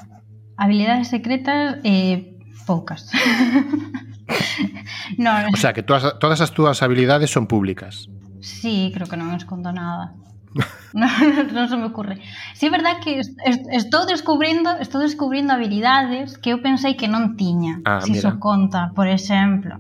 [0.57, 3.11] habilidades secretas, eh, poucas.
[5.19, 8.09] no, o sea, que todas, todas as túas habilidades son públicas.
[8.41, 10.15] Sí, creo que non escondo nada.
[10.97, 11.11] non,
[11.53, 12.17] non, se me ocurre.
[12.57, 13.37] Si sí, é verdad que est
[13.71, 18.25] estou descubrindo, estou descubrindo habilidades que eu pensei que non tiña, ah, si mira.
[18.25, 19.79] so conta, por exemplo.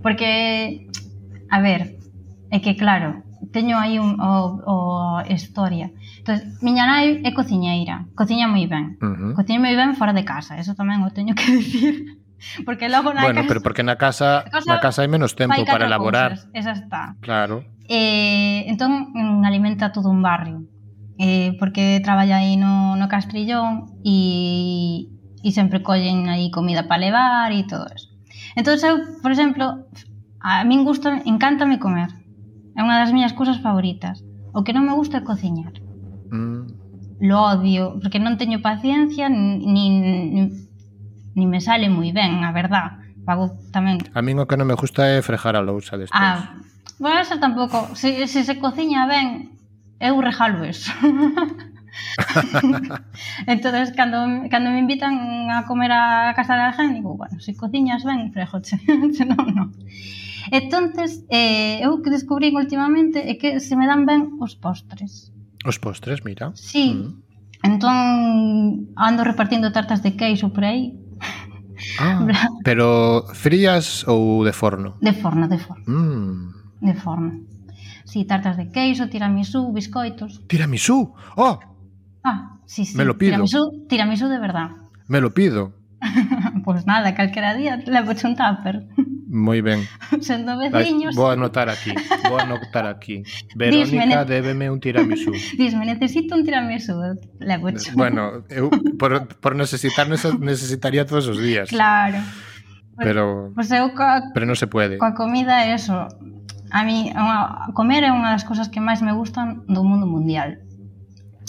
[0.00, 0.88] Porque
[1.50, 2.00] a ver,
[2.50, 4.76] é que claro, teño aí un, o, o
[5.28, 5.90] historia.
[6.18, 8.98] Entón, miña nai é cociñeira, cociña moi ben.
[9.00, 9.32] Uh -huh.
[9.36, 11.94] Cociña moi ben fora de casa, eso tamén o teño que dicir.
[12.64, 13.48] Porque logo na bueno, casa...
[13.48, 16.36] pero porque na casa, casa na casa hai menos tempo para elaborar.
[16.36, 17.02] Cousas, esa está.
[17.20, 17.64] Claro.
[17.88, 19.12] Eh, entón
[19.44, 20.66] alimenta todo un barrio.
[21.18, 25.08] Eh, porque traballa aí no, no Castrillón e,
[25.40, 28.12] e sempre collen aí comida para levar e todo eso.
[28.52, 29.88] Entón, eu, por exemplo,
[30.44, 32.25] a min gusta, encántame comer
[32.76, 34.20] É unha das miñas cousas favoritas.
[34.52, 35.72] O que non me gusta é cociñar.
[36.28, 36.68] Mm.
[37.24, 40.52] Lo odio, porque non teño paciencia, nin,
[41.32, 43.00] nin me sale moi ben, a verdad.
[43.24, 44.04] Pago tamén.
[44.12, 46.20] A min o que non me gusta é frejar a lousa despois.
[46.20, 46.60] Ah,
[47.00, 47.96] bueno, eso tampouco.
[47.96, 49.56] Se, se se cociña ben,
[49.96, 50.92] eu rejalo eso.
[53.46, 58.04] entonces cando, cando me invitan a comer a casa de alguén digo, bueno, se cociñas
[58.04, 58.76] ben, frejoche
[59.16, 59.72] se non, non
[60.50, 65.32] Entonces, eh, eu que descubrín últimamente é que se me dan ben os postres.
[65.64, 66.52] Os postres, mira.
[66.54, 66.94] Sí.
[66.94, 67.26] Mm.
[67.66, 67.96] Entón
[68.94, 70.94] ando repartindo tartas de queixo por aí.
[71.98, 72.26] Ah,
[72.66, 74.96] pero frías ou de forno?
[75.02, 75.84] De forno, de forno.
[75.86, 76.84] Mm.
[76.84, 77.32] De forno.
[78.06, 80.46] Sí, tartas de queixo, tiramisú, biscoitos.
[80.46, 81.14] Tiramisú?
[81.34, 81.58] Oh!
[82.22, 82.96] Ah, sí, sí.
[82.96, 83.32] Me lo pido.
[83.32, 84.70] Tiramisú, tiramisú de verdad.
[85.08, 85.74] Me lo pido.
[85.98, 88.86] pois pues nada, calquera día levo un tupper.
[89.26, 89.82] Moi ben.
[90.22, 91.18] Son do veciños.
[91.18, 91.90] Vou anotar aquí.
[92.30, 93.26] Vou anotar aquí.
[93.58, 94.24] Verónica Dísmene...
[94.24, 95.34] débeme un tiramisú.
[95.58, 96.94] Dísme, necesito un tiramisú.
[97.40, 97.90] Levocho.
[97.98, 101.70] Bueno, eu por, por necesitar necesitaría todos os días.
[101.70, 102.22] Claro.
[102.98, 104.94] Pero pues, pues eu coa, pero non se pode.
[105.02, 106.06] Coa comida é eso.
[106.70, 110.62] A mí unha, comer é unha das cousas que máis me gustan do mundo mundial.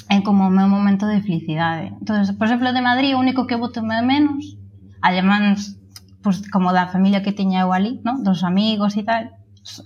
[0.09, 1.93] É como o meu momento de felicidade.
[2.01, 4.57] Entonces, por exemplo, de Madrid, o único que boto menos
[5.05, 5.76] alemáns
[6.27, 8.19] pues, como da familia que tiña eu ali, ¿no?
[8.19, 9.31] dos amigos e tal,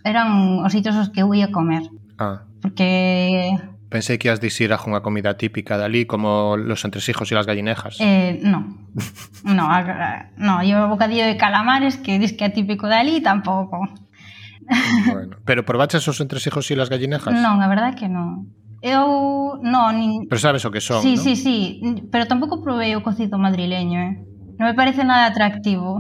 [0.01, 1.85] eran os sitios os que eu ia comer.
[2.17, 2.49] Ah.
[2.61, 3.57] Porque...
[3.91, 7.99] Pensei que as disir a unha comida típica dali, como los entresijos e las gallinejas.
[7.99, 8.87] Eh, no.
[9.43, 13.83] no, a, a, no, yo bocadillo de calamares que dis que é típico dali, tampouco.
[15.11, 17.35] bueno, pero probaches os entresijos e las gallinejas?
[17.35, 18.47] Non, a verdade que non.
[18.79, 19.99] Eu non...
[19.99, 20.25] Nin...
[20.31, 21.21] Pero sabes o que son, Sí, ¿no?
[21.21, 21.57] sí, sí,
[22.09, 24.30] pero tampouco provei o cocido madrileño, eh?
[24.59, 25.99] Non me parece nada atractivo.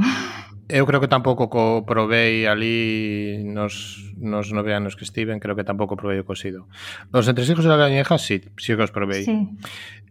[0.71, 5.67] Eu creo que tampouco co provei ali nos, nos nove anos que estiven, creo que
[5.67, 6.71] tampouco provei o cocido.
[7.11, 9.27] Os entresijos da gañeja, sí, sí que os provei.
[9.27, 9.51] Sí.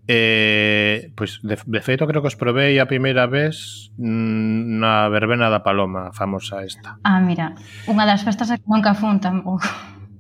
[0.05, 5.49] Eh, pois, de, de feito, creo que os provei a primeira vez mm, na verbena
[5.49, 7.01] da Paloma, famosa esta.
[7.09, 7.57] Ah, mira,
[7.89, 9.65] unha das festas que nunca fun tampouco.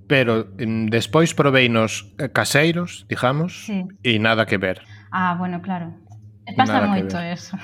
[0.08, 3.84] Pero mm, despois provei nos eh, caseiros, digamos, sí.
[4.00, 4.80] e nada que ver.
[5.12, 5.92] Ah, bueno, claro.
[6.56, 7.56] Pasa Nada moito eso.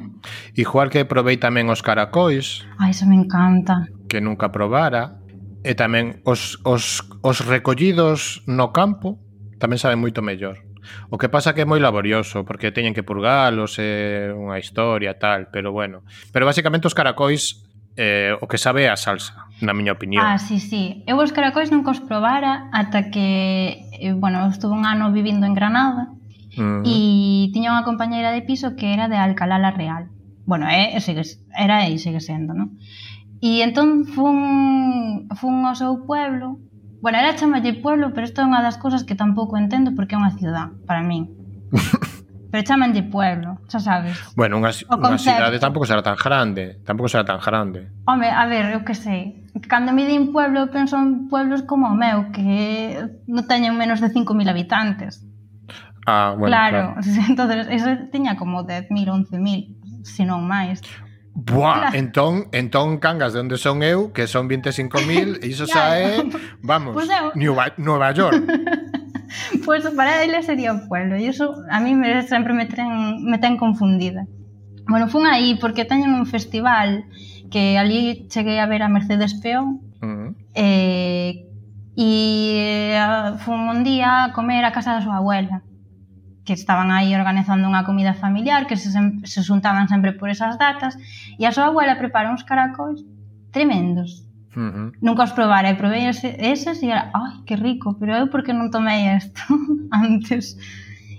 [0.54, 2.64] Igual que probei tamén os caracois.
[2.80, 3.88] Ai, eso me encanta.
[4.08, 5.20] Que nunca probara.
[5.66, 9.18] E tamén os, os, os recollidos no campo
[9.58, 10.62] tamén saben moito mellor.
[11.10, 15.50] O que pasa que é moi laborioso, porque teñen que purgalos, é unha historia tal,
[15.50, 16.06] pero bueno.
[16.30, 20.22] Pero basicamente os caracois eh, o que sabe é a salsa, na miña opinión.
[20.22, 21.02] Ah, sí, sí.
[21.08, 25.56] Eu os caracois nunca os probara ata que, eh, bueno, estuve un ano vivindo en
[25.56, 26.12] Granada
[26.56, 26.82] mm.
[26.84, 26.96] e
[27.52, 30.08] tiña unha compañeira de piso que era de Alcalá la Real
[30.46, 32.80] bueno, é, sigue, era e segue sendo non?
[33.44, 36.58] e entón fun, fun ao seu pueblo
[37.04, 40.20] bueno, era chamalle pueblo pero isto é unha das cousas que tampouco entendo porque é
[40.20, 41.30] unha cidade para min
[42.50, 44.16] pero chamanlle pueblo, xa sabes.
[44.32, 47.92] Bueno, unha, unha cidade tampouco será tan grande, tampouco será tan grande.
[48.08, 49.44] Home, a ver, eu que sei.
[49.68, 54.08] Cando me din pueblo, penso en pueblos como o meu, que non teñen menos de
[54.08, 55.25] 5.000 habitantes.
[56.06, 57.26] Ah, bueno, claro, claro.
[57.28, 60.80] entonces eso tiña como 10.000, 11.000, se non máis.
[61.36, 61.98] Buah, claro.
[61.98, 66.22] entón, entón Cangas de onde son eu, que son 25.000, e iso xa é,
[66.62, 67.34] vamos, pues eu...
[67.34, 68.40] Nueva, Nueva York.
[69.66, 73.20] pois pues para ele sería o pueblo, e iso a mí me, sempre me ten,
[73.26, 74.24] me ten confundida.
[74.88, 77.04] Bueno, fun aí porque teñen un festival
[77.50, 80.28] que ali cheguei a ver a Mercedes Peón, uh -huh.
[80.54, 81.50] eh,
[81.98, 82.10] e
[82.94, 85.66] eh, fun un día a comer a casa da súa abuela
[86.46, 90.94] que estaban aí organizando unha comida familiar, que se, se xuntaban sempre por esas datas,
[91.36, 93.02] e a súa abuela prepara uns caracóis
[93.50, 94.22] tremendos.
[94.54, 94.88] Uh -huh.
[95.02, 98.46] Nunca os probara, e probei ese, eses e era, ai, que rico, pero eu por
[98.46, 99.42] que non tomei isto
[99.92, 100.54] antes?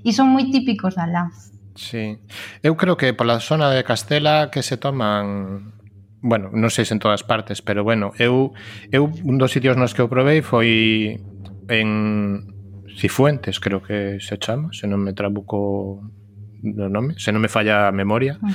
[0.02, 1.28] E son moi típicos da lá.
[1.76, 2.18] Sí.
[2.64, 5.76] Eu creo que pola zona de Castela que se toman
[6.24, 8.56] bueno, non sei se en todas partes, pero bueno, eu
[8.90, 11.22] eu un dos sitios nos que eu probei foi
[11.70, 12.57] en
[12.98, 16.02] Cifuentes, creo que se chama, se non me trabuco
[16.66, 18.50] no nome, se non me falla a memoria, ah.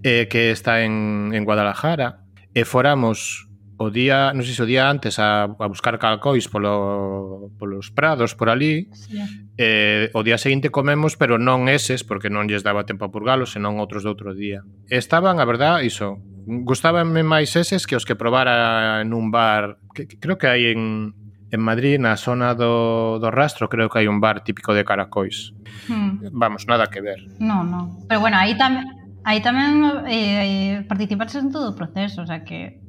[0.00, 2.24] eh, que está en, en Guadalajara,
[2.56, 3.52] e foramos
[3.82, 8.38] o día, non sei se o día antes a, a buscar calcois polo, polos prados
[8.38, 9.18] por ali sí.
[9.58, 13.58] eh, o día seguinte comemos pero non eses porque non lles daba tempo a purgalos
[13.58, 14.62] senón outros do outro día.
[14.86, 20.06] Estaban, a verdad, iso gustábanme máis eses que os que probara en un bar que,
[20.06, 21.16] que creo que hai en
[21.52, 25.52] En Madrid, na zona do, do rastro, creo que hai un bar típico de Caracois.
[25.84, 26.32] Hmm.
[26.32, 27.20] Vamos, nada que ver.
[27.36, 28.00] No, no.
[28.08, 28.88] Pero bueno, aí tamén
[29.22, 32.80] aí tamén eh, participarse en todo o proceso, o sea que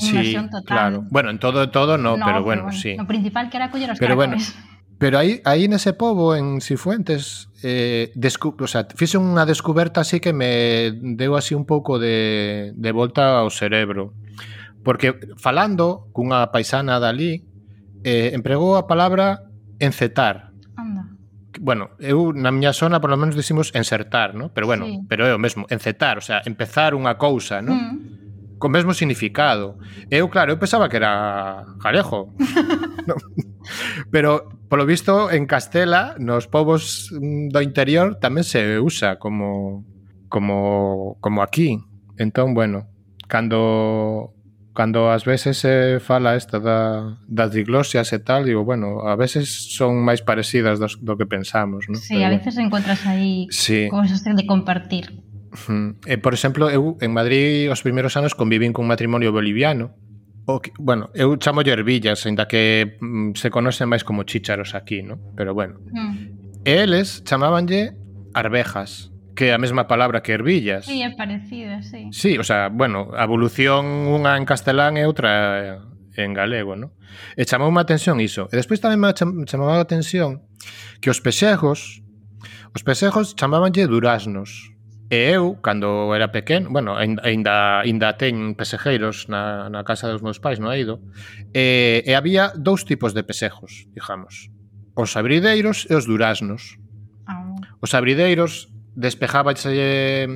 [0.00, 0.64] sí, total.
[0.64, 0.98] claro.
[1.12, 2.96] Bueno, en todo todo no, no pero, bueno, pero bueno, sí.
[2.96, 4.56] O principal que era coller os pero caracois.
[4.56, 10.00] Bueno, Pero aí, aí nese pobo, en Cifuentes, eh, descu o sea, fixe unha descoberta
[10.00, 14.14] así que me deu así un pouco de, de volta ao cerebro.
[14.86, 17.42] Porque falando cunha paisana dali,
[18.04, 19.48] eh, empregou a palabra
[19.80, 20.52] encetar.
[20.76, 21.08] Anda.
[21.60, 24.52] Bueno, eu na miña zona por lo menos dicimos encertar, ¿no?
[24.52, 25.00] pero bueno, sí.
[25.08, 27.74] pero é o mesmo, encetar, o sea, empezar unha cousa, ¿no?
[27.74, 28.60] Mm.
[28.60, 29.76] Con mesmo significado.
[30.08, 32.32] Eu, claro, eu pensaba que era jalejo.
[33.08, 33.18] no.
[34.10, 39.82] Pero, polo visto, en Castela, nos povos mm, do interior tamén se usa como
[40.28, 41.78] como como aquí.
[42.18, 42.86] Entón, bueno,
[43.26, 44.33] cando
[44.74, 49.70] cando ás veces se fala esta da, das diglosias e tal, digo, bueno, a veces
[49.70, 51.96] son máis parecidas dos, do que pensamos, non?
[51.96, 53.86] Sí, Pero, a veces encontras aí sí.
[53.88, 55.22] cosas de compartir.
[55.54, 55.94] Eh.
[56.10, 59.94] E, por exemplo, eu en Madrid os primeiros anos convivín cun matrimonio boliviano,
[60.44, 65.06] o que, bueno, eu chamo ervillas, ainda que mm, se conocen máis como chícharos aquí,
[65.06, 65.22] ¿no?
[65.38, 65.78] Pero bueno.
[65.94, 66.66] Mm.
[66.66, 67.94] E eles chamábanlle
[68.34, 70.86] arvejas que é a mesma palabra que ervillas.
[70.86, 72.08] Sí, é parecida, sí.
[72.12, 75.82] Sí, o sea, bueno, evolución unha en castelán e outra
[76.14, 76.94] en galego, ¿no?
[77.34, 78.46] E chamou má atención iso.
[78.50, 79.10] E despois tamén me
[79.46, 80.46] chamaba a atención
[81.02, 82.04] que os pexejos
[82.74, 84.74] os pexejos chamábanlle duraznos.
[85.10, 90.42] E eu, cando era pequeno, bueno, aínda aínda ten pesejeiros na, na casa dos meus
[90.42, 90.98] pais, no Eido,
[91.54, 94.50] e, e había dous tipos de pesejos, digamos.
[94.98, 96.82] Os abrideiros e os duraznos.
[97.30, 97.54] Ah.
[97.78, 100.26] Os abrideiros despejábache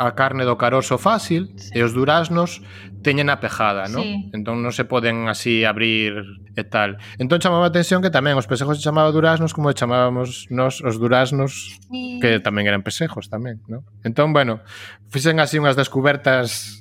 [0.00, 1.76] a carne do caroso fácil sí.
[1.76, 2.64] e os duraznos
[3.04, 4.00] teñen a pejada, non?
[4.00, 4.32] Sí.
[4.32, 6.24] Entón non se poden así abrir
[6.56, 6.96] e tal.
[7.20, 10.96] Entón chamaba a atención que tamén os pesejos se chamaba duraznos como chamábamos nos os
[10.96, 12.16] duraznos sí.
[12.24, 13.84] que tamén eran pesejos tamén, non?
[14.00, 14.64] Entón, bueno,
[15.12, 16.80] fixen así unhas descubertas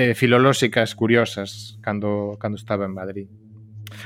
[0.00, 3.28] eh, filolóxicas curiosas cando cando estaba en Madrid.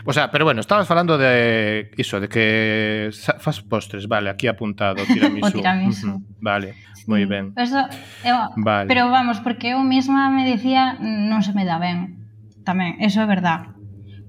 [0.05, 5.05] O sea, pero bueno, estabas falando de iso, de que fas postres, vale, aquí apuntado
[5.05, 5.47] tiramisu.
[5.49, 6.09] o tiramisu.
[6.09, 6.23] Uh -huh.
[6.41, 7.05] Vale, sí.
[7.07, 7.53] moi ben.
[7.57, 8.89] Eso, eh, eu, vale.
[8.89, 12.21] Pero vamos, porque eu mesma me dicía non se me dá ben.
[12.65, 13.77] Tamén, eso é verdad.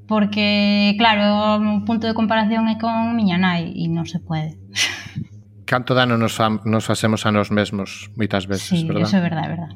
[0.07, 4.59] Porque, claro, o punto de comparación é con miña nai e non se pode.
[5.65, 9.09] Canto dano nos, fam, nos facemos a nos mesmos moitas veces, sí, verdad?
[9.09, 9.71] Sí, eso é verdad, é verdad.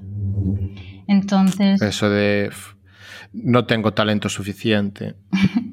[1.09, 1.81] Entonces...
[1.81, 2.51] Eso de...
[3.33, 5.15] No tengo talento suficiente.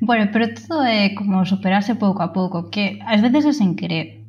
[0.00, 4.22] Bueno, pero todo é como superarse pouco a pouco, que ás veces é sen querer.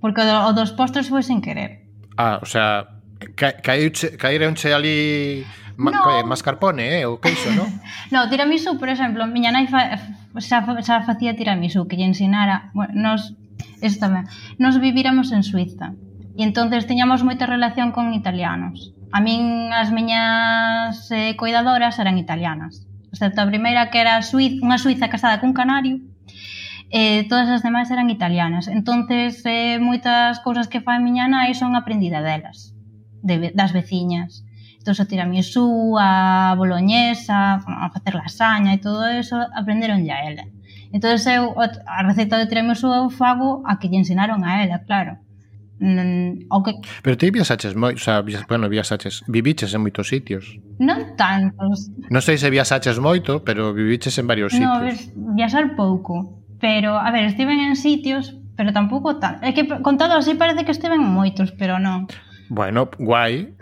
[0.00, 1.84] Porque o dos postres foi sen querer.
[2.16, 3.00] Ah, o sea,
[3.36, 5.44] ca caíronche che ali
[5.76, 6.18] ma no.
[6.18, 7.68] Eh, mascarpone, eh, o queixo, non?
[8.12, 10.00] no, tiramisú, por exemplo, miña nai fa,
[10.40, 12.70] xa, xa facía tiramisú, que lle ensinara...
[12.72, 13.36] Bueno, nos,
[13.80, 14.28] eso tamén.
[14.56, 15.92] Nos viviramos en Suiza.
[16.36, 18.96] E entonces tiñamos moita relación con italianos.
[19.12, 24.80] A min as miñas eh, cuidadoras eran italianas excepto a primeira que era suiz, unha
[24.80, 26.00] suiza casada cun canario,
[26.88, 28.68] eh, todas as demais eran italianas.
[28.68, 32.72] Entonces, eh, moitas cousas que fai miña nai son aprendida delas,
[33.20, 34.44] de, das veciñas.
[34.80, 40.44] Entón, a tiramisú, a boloñesa, a facer lasaña e todo eso, aprenderon a ela.
[40.92, 45.22] Entón, eu, a receita do tiramisú eu fago a que lle ensinaron a ela, claro.
[45.82, 46.74] Okay.
[47.02, 50.46] Pero ti viaxaches moi, o sea, viax, bueno, viaxaches, viviches en moitos sitios.
[50.78, 51.90] Non tantos.
[52.06, 55.10] Non sei se viaxaches moito, pero viviches en varios no, sitios.
[55.18, 56.38] No, viaxar pouco.
[56.62, 59.42] Pero, a ver, estiven en sitios, pero tampouco tan...
[59.42, 62.06] É que contado así parece que estiven moitos, pero non.
[62.46, 63.58] Bueno, guai.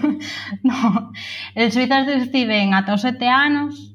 [0.66, 1.14] no,
[1.54, 3.94] en Suiza estiven ata os sete anos,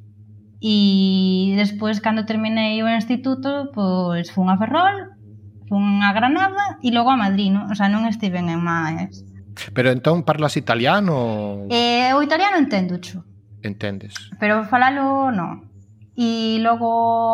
[0.64, 5.15] e despois cando terminei o instituto, pois fun a Ferrol
[5.68, 7.72] fun a Granada e logo a Madrid, non?
[7.72, 9.26] O sea, non estiven en máis.
[9.74, 11.66] Pero entón parlas italiano?
[11.72, 13.24] Eh, o italiano entendo, xo.
[13.64, 14.14] Entendes.
[14.38, 15.72] Pero falalo non.
[16.16, 16.88] E logo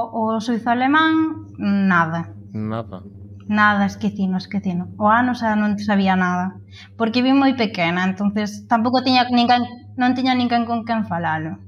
[0.09, 2.33] o suizo alemán, nada.
[2.53, 3.03] Nada.
[3.51, 4.87] Nada, esquecino, esquecino.
[4.97, 6.55] O ano xa non sabía nada.
[6.95, 9.67] Porque vi moi pequena, entonces tampouco tiña ninguén,
[9.99, 11.59] non tiña ninguén con quen falalo.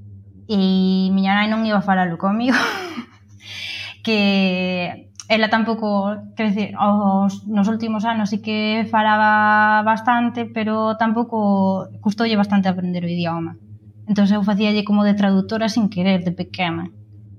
[0.47, 2.55] E miña nai non iba a falalo comigo.
[4.05, 11.88] que ela tampouco, quer dizer, os, nos últimos anos sí que falaba bastante, pero tampouco
[12.01, 13.55] custoulle bastante aprender o idioma.
[14.03, 16.91] Entón eu facíalle como de traductora sin querer, de pequena.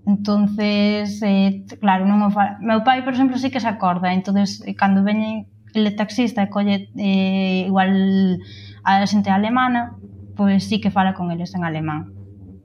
[0.06, 2.56] Entonces, eh, claro, non me fa...
[2.60, 4.12] Meu pai, por exemplo, sí que se acorda.
[4.12, 8.40] Entonces, eh, cando veñen el taxista e colle eh, igual
[8.84, 9.96] a xente alemana,
[10.36, 12.12] pois sí que fala con eles en alemán.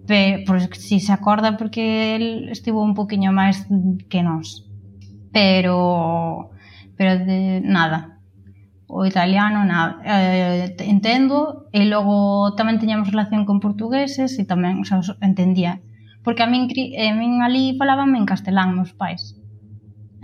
[0.08, 3.68] Pero, pois, si se acorda porque el estivo un poquinho máis
[4.08, 4.69] que nós
[5.32, 6.52] pero,
[6.98, 8.20] pero de nada.
[8.88, 10.02] O italiano, nada.
[10.04, 15.80] Eh, entendo, e logo tamén teñamos relación con portugueses e tamén, o sea, entendía.
[16.26, 19.38] Porque a min, eh, a min ali falaban en castelán meus pais.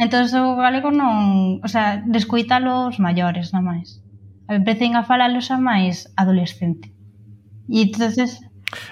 [0.02, 1.62] Entón, o galego non...
[1.64, 4.04] O sea, descoitalo os maiores, non máis.
[4.48, 6.94] empecé a falalos a máis adolescente.
[7.70, 8.42] E entonces...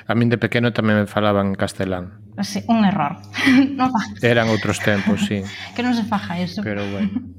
[0.07, 3.17] A min de pequeno tamén me falaban castelán así, un error.
[3.77, 4.21] non fagas.
[4.23, 5.41] Eran outros tempos, sí.
[5.75, 6.61] que non se faja eso.
[6.61, 7.33] Pero bueno.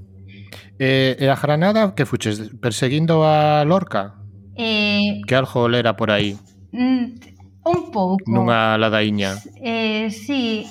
[0.79, 4.19] Eh, e a Granada que fuches perseguindo a Lorca?
[4.59, 6.35] Eh, que algo lera por aí.
[6.75, 7.19] Mm,
[7.65, 8.27] un pouco.
[8.27, 9.39] Nunha ladaíña.
[9.63, 10.67] Eh, sí.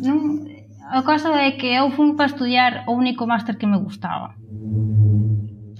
[0.00, 0.44] Non,
[0.90, 4.36] o caso é que eu fun para estudiar o único máster que me gustaba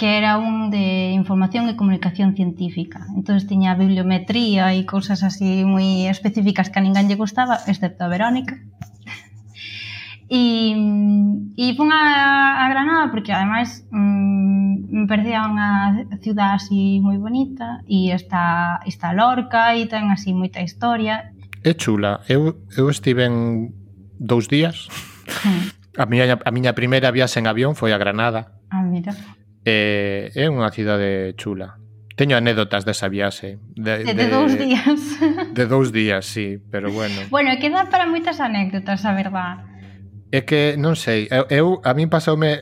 [0.01, 3.05] que era un de información e comunicación científica.
[3.13, 8.13] Entonces tiña bibliometría e cousas así moi específicas que a ninguén lle gustaba, excepto a
[8.13, 8.57] Verónica.
[10.31, 10.79] E,
[11.59, 17.83] e fun a, a Granada porque ademais mm, me parecía unha ciudad así moi bonita
[17.91, 21.35] e está, está Lorca e ten así moita historia.
[21.67, 22.23] É chula.
[22.31, 23.75] Eu, eu estive en
[24.23, 24.87] dous días.
[25.27, 25.75] Sí.
[25.99, 28.55] A miña, a miña primeira viaxe en avión foi a Granada.
[28.71, 29.11] Ah, mira.
[29.65, 31.77] E é unha cidade chula.
[32.17, 33.57] Teño anécdotas desa viaxe.
[33.77, 35.01] De, de, de dous días.
[35.57, 37.17] De dous días, sí, pero bueno.
[37.33, 39.65] Bueno, queda para moitas anécdotas, a verdad.
[40.29, 42.61] É que, non sei, eu, eu a min pasoume...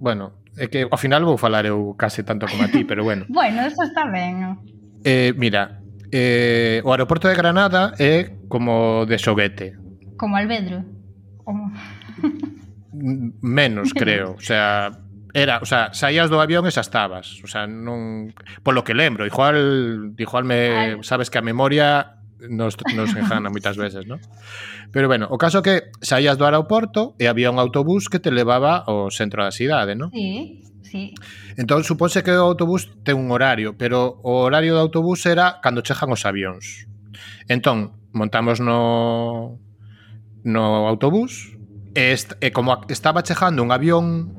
[0.00, 3.28] Bueno, é que ao final vou falar eu case tanto como a ti, pero bueno.
[3.32, 4.56] bueno, eso está ben.
[5.04, 9.76] Eh, mira, eh, o aeroporto de Granada é como de xoguete.
[10.16, 10.80] Como Albedro.
[11.44, 11.72] Como...
[13.44, 14.32] Menos, creo.
[14.32, 14.96] O sea,
[15.36, 18.32] era, o sea, saías do avión e xa estabas, o sea, non
[18.64, 24.08] polo que lembro, igual igual me sabes que a memoria nos, nos enjana moitas veces,
[24.08, 24.16] non?
[24.96, 28.80] Pero bueno, o caso que saías do aeroporto e había un autobús que te levaba
[28.80, 30.08] ao centro da cidade, non?
[30.08, 31.12] Sí, sí.
[31.60, 35.84] Entón, supónse que o autobús ten un horario, pero o horario do autobús era cando
[35.84, 36.88] chejan os avións.
[37.44, 39.60] Entón, montamos no
[40.48, 41.52] no autobús
[41.92, 44.35] e, est, e como estaba chejando un avión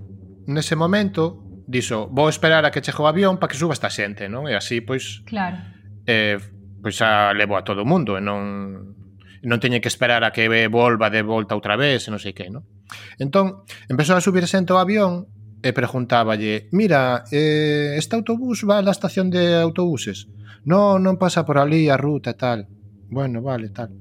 [0.47, 4.31] nese momento dixo, vou esperar a que chegue o avión para que suba esta xente,
[4.31, 4.47] non?
[4.47, 5.21] E así, pois...
[5.27, 5.59] Claro.
[6.07, 6.39] Eh,
[6.79, 8.95] pois a levo a todo o mundo e non
[9.43, 12.49] non teñe que esperar a que volva de volta outra vez e non sei que,
[12.49, 12.65] non?
[13.19, 15.27] Entón, empezou a subir xente ao avión
[15.61, 20.31] e preguntáballe, mira, eh, este autobús va á estación de autobuses.
[20.67, 22.59] Non, non pasa por ali a ruta e tal.
[23.07, 23.91] Bueno, vale, tal.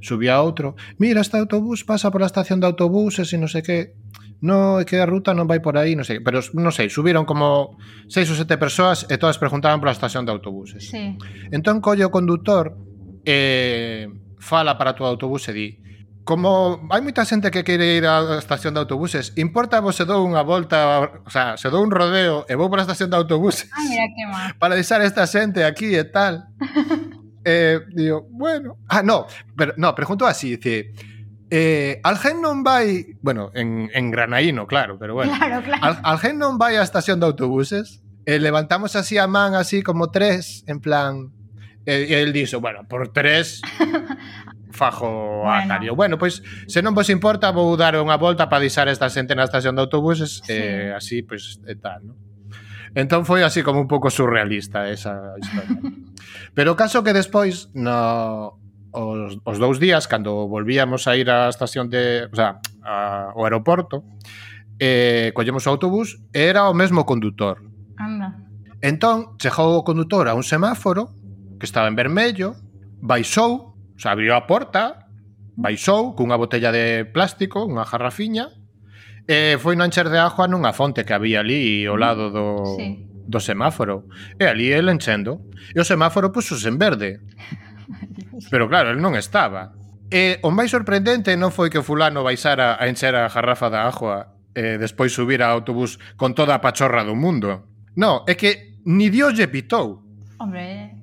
[0.00, 3.98] Subía outro, mira, este autobús pasa pola estación de autobuses e non sei que
[4.40, 7.26] no, é que a ruta non vai por aí, non sei, pero non sei, subiron
[7.26, 7.74] como
[8.06, 10.94] seis ou sete persoas e todas preguntaban pola estación de autobuses.
[10.94, 11.18] Sí.
[11.50, 12.78] Entón colle o condutor
[13.26, 14.06] e
[14.38, 15.68] fala para todo o autobús e di
[16.28, 20.20] como hai moita xente que quere ir á estación de autobuses, importa vos se dou
[20.20, 23.64] unha volta, o sea, se dou un rodeo e vou para a estación de autobuses
[23.72, 24.52] Ay, mira, que mal.
[24.60, 26.52] para deixar esta xente aquí e tal.
[27.48, 29.24] eh, digo, bueno, ah, no,
[29.56, 30.92] pero, no, pregunto así, dice,
[31.50, 35.32] Eh, Algen non vai, bueno, en, en Granaíno, claro, pero bueno.
[35.32, 35.80] Claro, claro.
[35.80, 38.04] Al, Algen non vai á estación de autobuses.
[38.28, 41.32] Eh, levantamos así a man, así como tres, en plan...
[41.88, 43.64] E eh, el dixo, bueno, por tres
[44.76, 45.68] fajo bueno.
[45.68, 45.96] Cario.
[45.96, 49.32] Bueno, pois, pues, se non vos importa, vou dar unha volta para avisar esta xente
[49.32, 50.52] na estación de autobuses, sí.
[50.52, 52.14] eh, así, pois, pues, e tal, ¿no?
[52.92, 55.80] Entón foi así como un pouco surrealista esa historia.
[56.56, 58.57] Pero o caso que despois no
[58.92, 63.44] os, os dous días cando volvíamos a ir á estación de, o sea, a, ao
[63.44, 64.04] aeroporto,
[64.78, 67.62] eh, collemos o autobús e era o mesmo condutor.
[67.98, 68.48] Anda.
[68.80, 71.10] Entón, chegou o condutor a un semáforo
[71.58, 72.54] que estaba en vermello,
[73.02, 75.10] baixou, o sea, abriu a porta,
[75.58, 78.54] baixou cunha botella de plástico, unha jarrafiña,
[79.28, 83.04] e foi non encher de agua nunha fonte que había ali ao lado do, sí.
[83.28, 84.08] do semáforo.
[84.40, 85.44] E ali el enchendo.
[85.74, 87.20] E o semáforo puxose en verde.
[88.52, 89.74] Pero claro, el non estaba.
[90.08, 93.84] E o máis sorprendente non foi que o fulano baixara a encher a jarrafa da
[93.84, 97.68] agua e despois subir ao autobús con toda a pachorra do mundo.
[97.96, 100.00] Non, é que ni Dios lle pitou.
[100.40, 100.98] Hombre,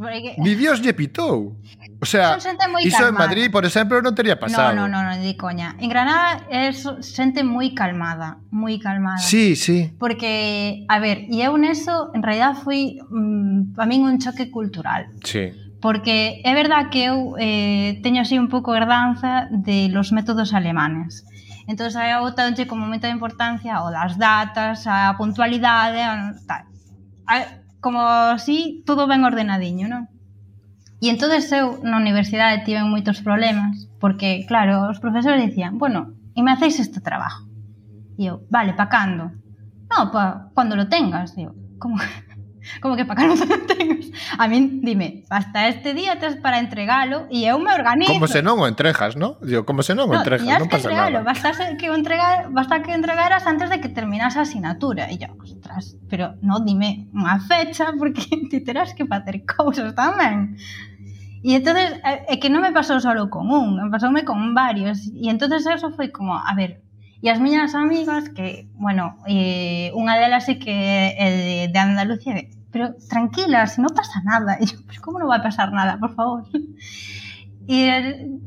[0.00, 0.34] Porque...
[0.38, 1.60] Ni Dios lle pitou.
[2.00, 2.38] O sea,
[2.80, 4.72] iso en Madrid, por exemplo, non teria pasado.
[4.72, 5.76] No, no, no, no, di coña.
[5.76, 9.20] En Granada é xente moi calmada, moi calmada.
[9.20, 9.92] Sí, sí.
[10.00, 15.12] Porque, a ver, e eu neso, en realidad, foi mm, para min un choque cultural.
[15.20, 20.52] Sí porque é verdad que eu eh, teño así un pouco herdanza de los métodos
[20.52, 21.24] alemanes.
[21.64, 26.68] Entón, hai outra como moita importancia o das datas, a puntualidade, a, tal.
[27.24, 27.34] A,
[27.80, 28.04] como
[28.36, 30.04] así, todo ben ordenadiño, non?
[31.00, 36.44] E entonces eu na universidade tive moitos problemas, porque, claro, os profesores dicían, bueno, e
[36.44, 37.48] me hacéis este trabajo.
[38.20, 39.32] E eu, vale, pa cando?
[39.88, 41.96] No, pa, cando lo tengas, digo, como
[42.80, 44.12] Como que para calma non tengas.
[44.36, 48.12] A min, dime, hasta este día tes para entregalo e eu me organizo.
[48.12, 49.40] Como se non o entregas, ¿no?
[49.40, 51.28] Digo, como se non o no, entregas, non pasa entregalo, nada.
[51.28, 55.08] Basta que o entregar, basta que entregaras antes de que terminas a asignatura.
[55.08, 60.60] E yo, ostras, pero non dime unha fecha porque ti terás que facer cousas tamén.
[61.40, 65.08] E entonces eh, é que non me pasou solo con un, me pasoume con varios.
[65.16, 66.84] E entonces eso foi como, a ver,
[67.20, 70.72] E as miñas amigas que, bueno, eh, unha delas é que
[71.20, 74.56] é de, de Andalucía, pero tranquila, se non pasa nada.
[74.62, 76.48] E eu, pero como non vai pasar nada, por favor?
[77.70, 77.86] E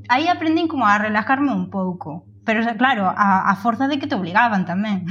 [0.09, 2.27] aí aprendín como a relajarme un pouco.
[2.43, 5.07] Pero claro, a, a forza de que te obligaban tamén.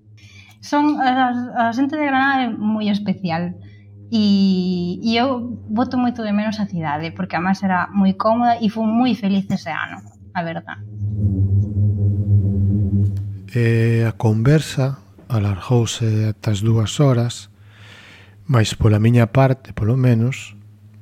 [0.62, 3.58] Son a, a xente de Granada é moi especial.
[4.14, 8.62] E, e eu voto moito de menos a cidade, porque a máis era moi cómoda
[8.62, 10.00] e fui moi feliz ese ano,
[10.32, 10.97] a verdade.
[13.54, 17.48] E a conversa alargouse ata as dúas horas,
[18.44, 20.52] mas pola miña parte, polo menos,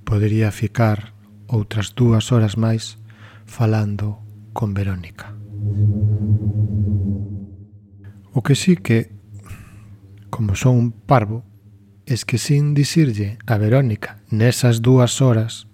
[0.07, 1.11] podería ficar
[1.51, 3.03] outras dúas horas máis
[3.51, 4.22] falando
[4.55, 5.34] con Verónica.
[8.30, 9.11] O que sí que,
[10.30, 11.42] como son un parvo,
[12.07, 15.66] es que sin dicirlle a Verónica nesas dúas horas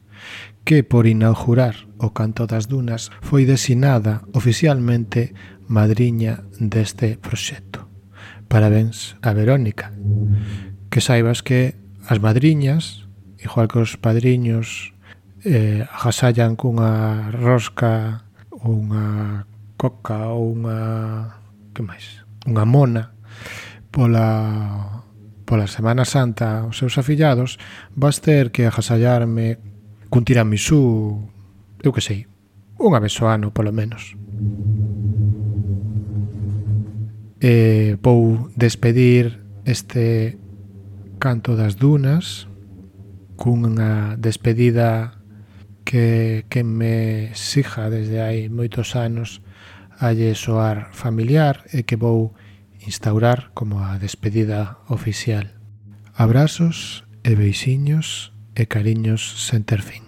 [0.64, 5.34] que por inaugurar o Canto das Dunas foi designada oficialmente
[5.66, 7.88] madriña deste proxecto.
[8.46, 9.90] Parabéns a Verónica.
[10.90, 11.74] Que saibas que
[12.06, 13.08] as madriñas,
[13.38, 14.92] igual que os padriños,
[15.42, 21.40] eh, agasallan cunha rosca ou unha coca ou unha
[21.74, 22.22] que máis?
[22.46, 23.16] Unha mona
[23.90, 25.02] pola
[25.44, 27.58] pola Semana Santa os seus afillados,
[27.96, 29.71] vas ter que agasallarme
[30.12, 31.24] cun tiramisú,
[31.80, 32.28] eu que sei,
[32.76, 34.12] unha vez o ano polo menos.
[37.40, 40.36] E vou despedir este
[41.16, 42.44] canto das dunas
[43.40, 45.16] cunha despedida
[45.88, 49.40] que, que me sixa desde hai moitos anos
[49.96, 52.36] a soar familiar e que vou
[52.84, 55.56] instaurar como a despedida oficial.
[56.12, 60.02] Abrazos e beixiños e cariños sen ter fin.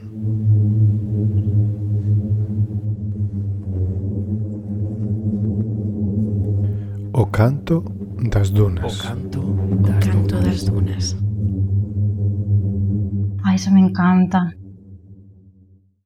[7.12, 7.84] O canto
[8.32, 9.01] das dunas.
[9.01, 9.40] O canto
[9.80, 11.16] das, o canto das dunas.
[13.45, 14.64] Ai, eso me encanta.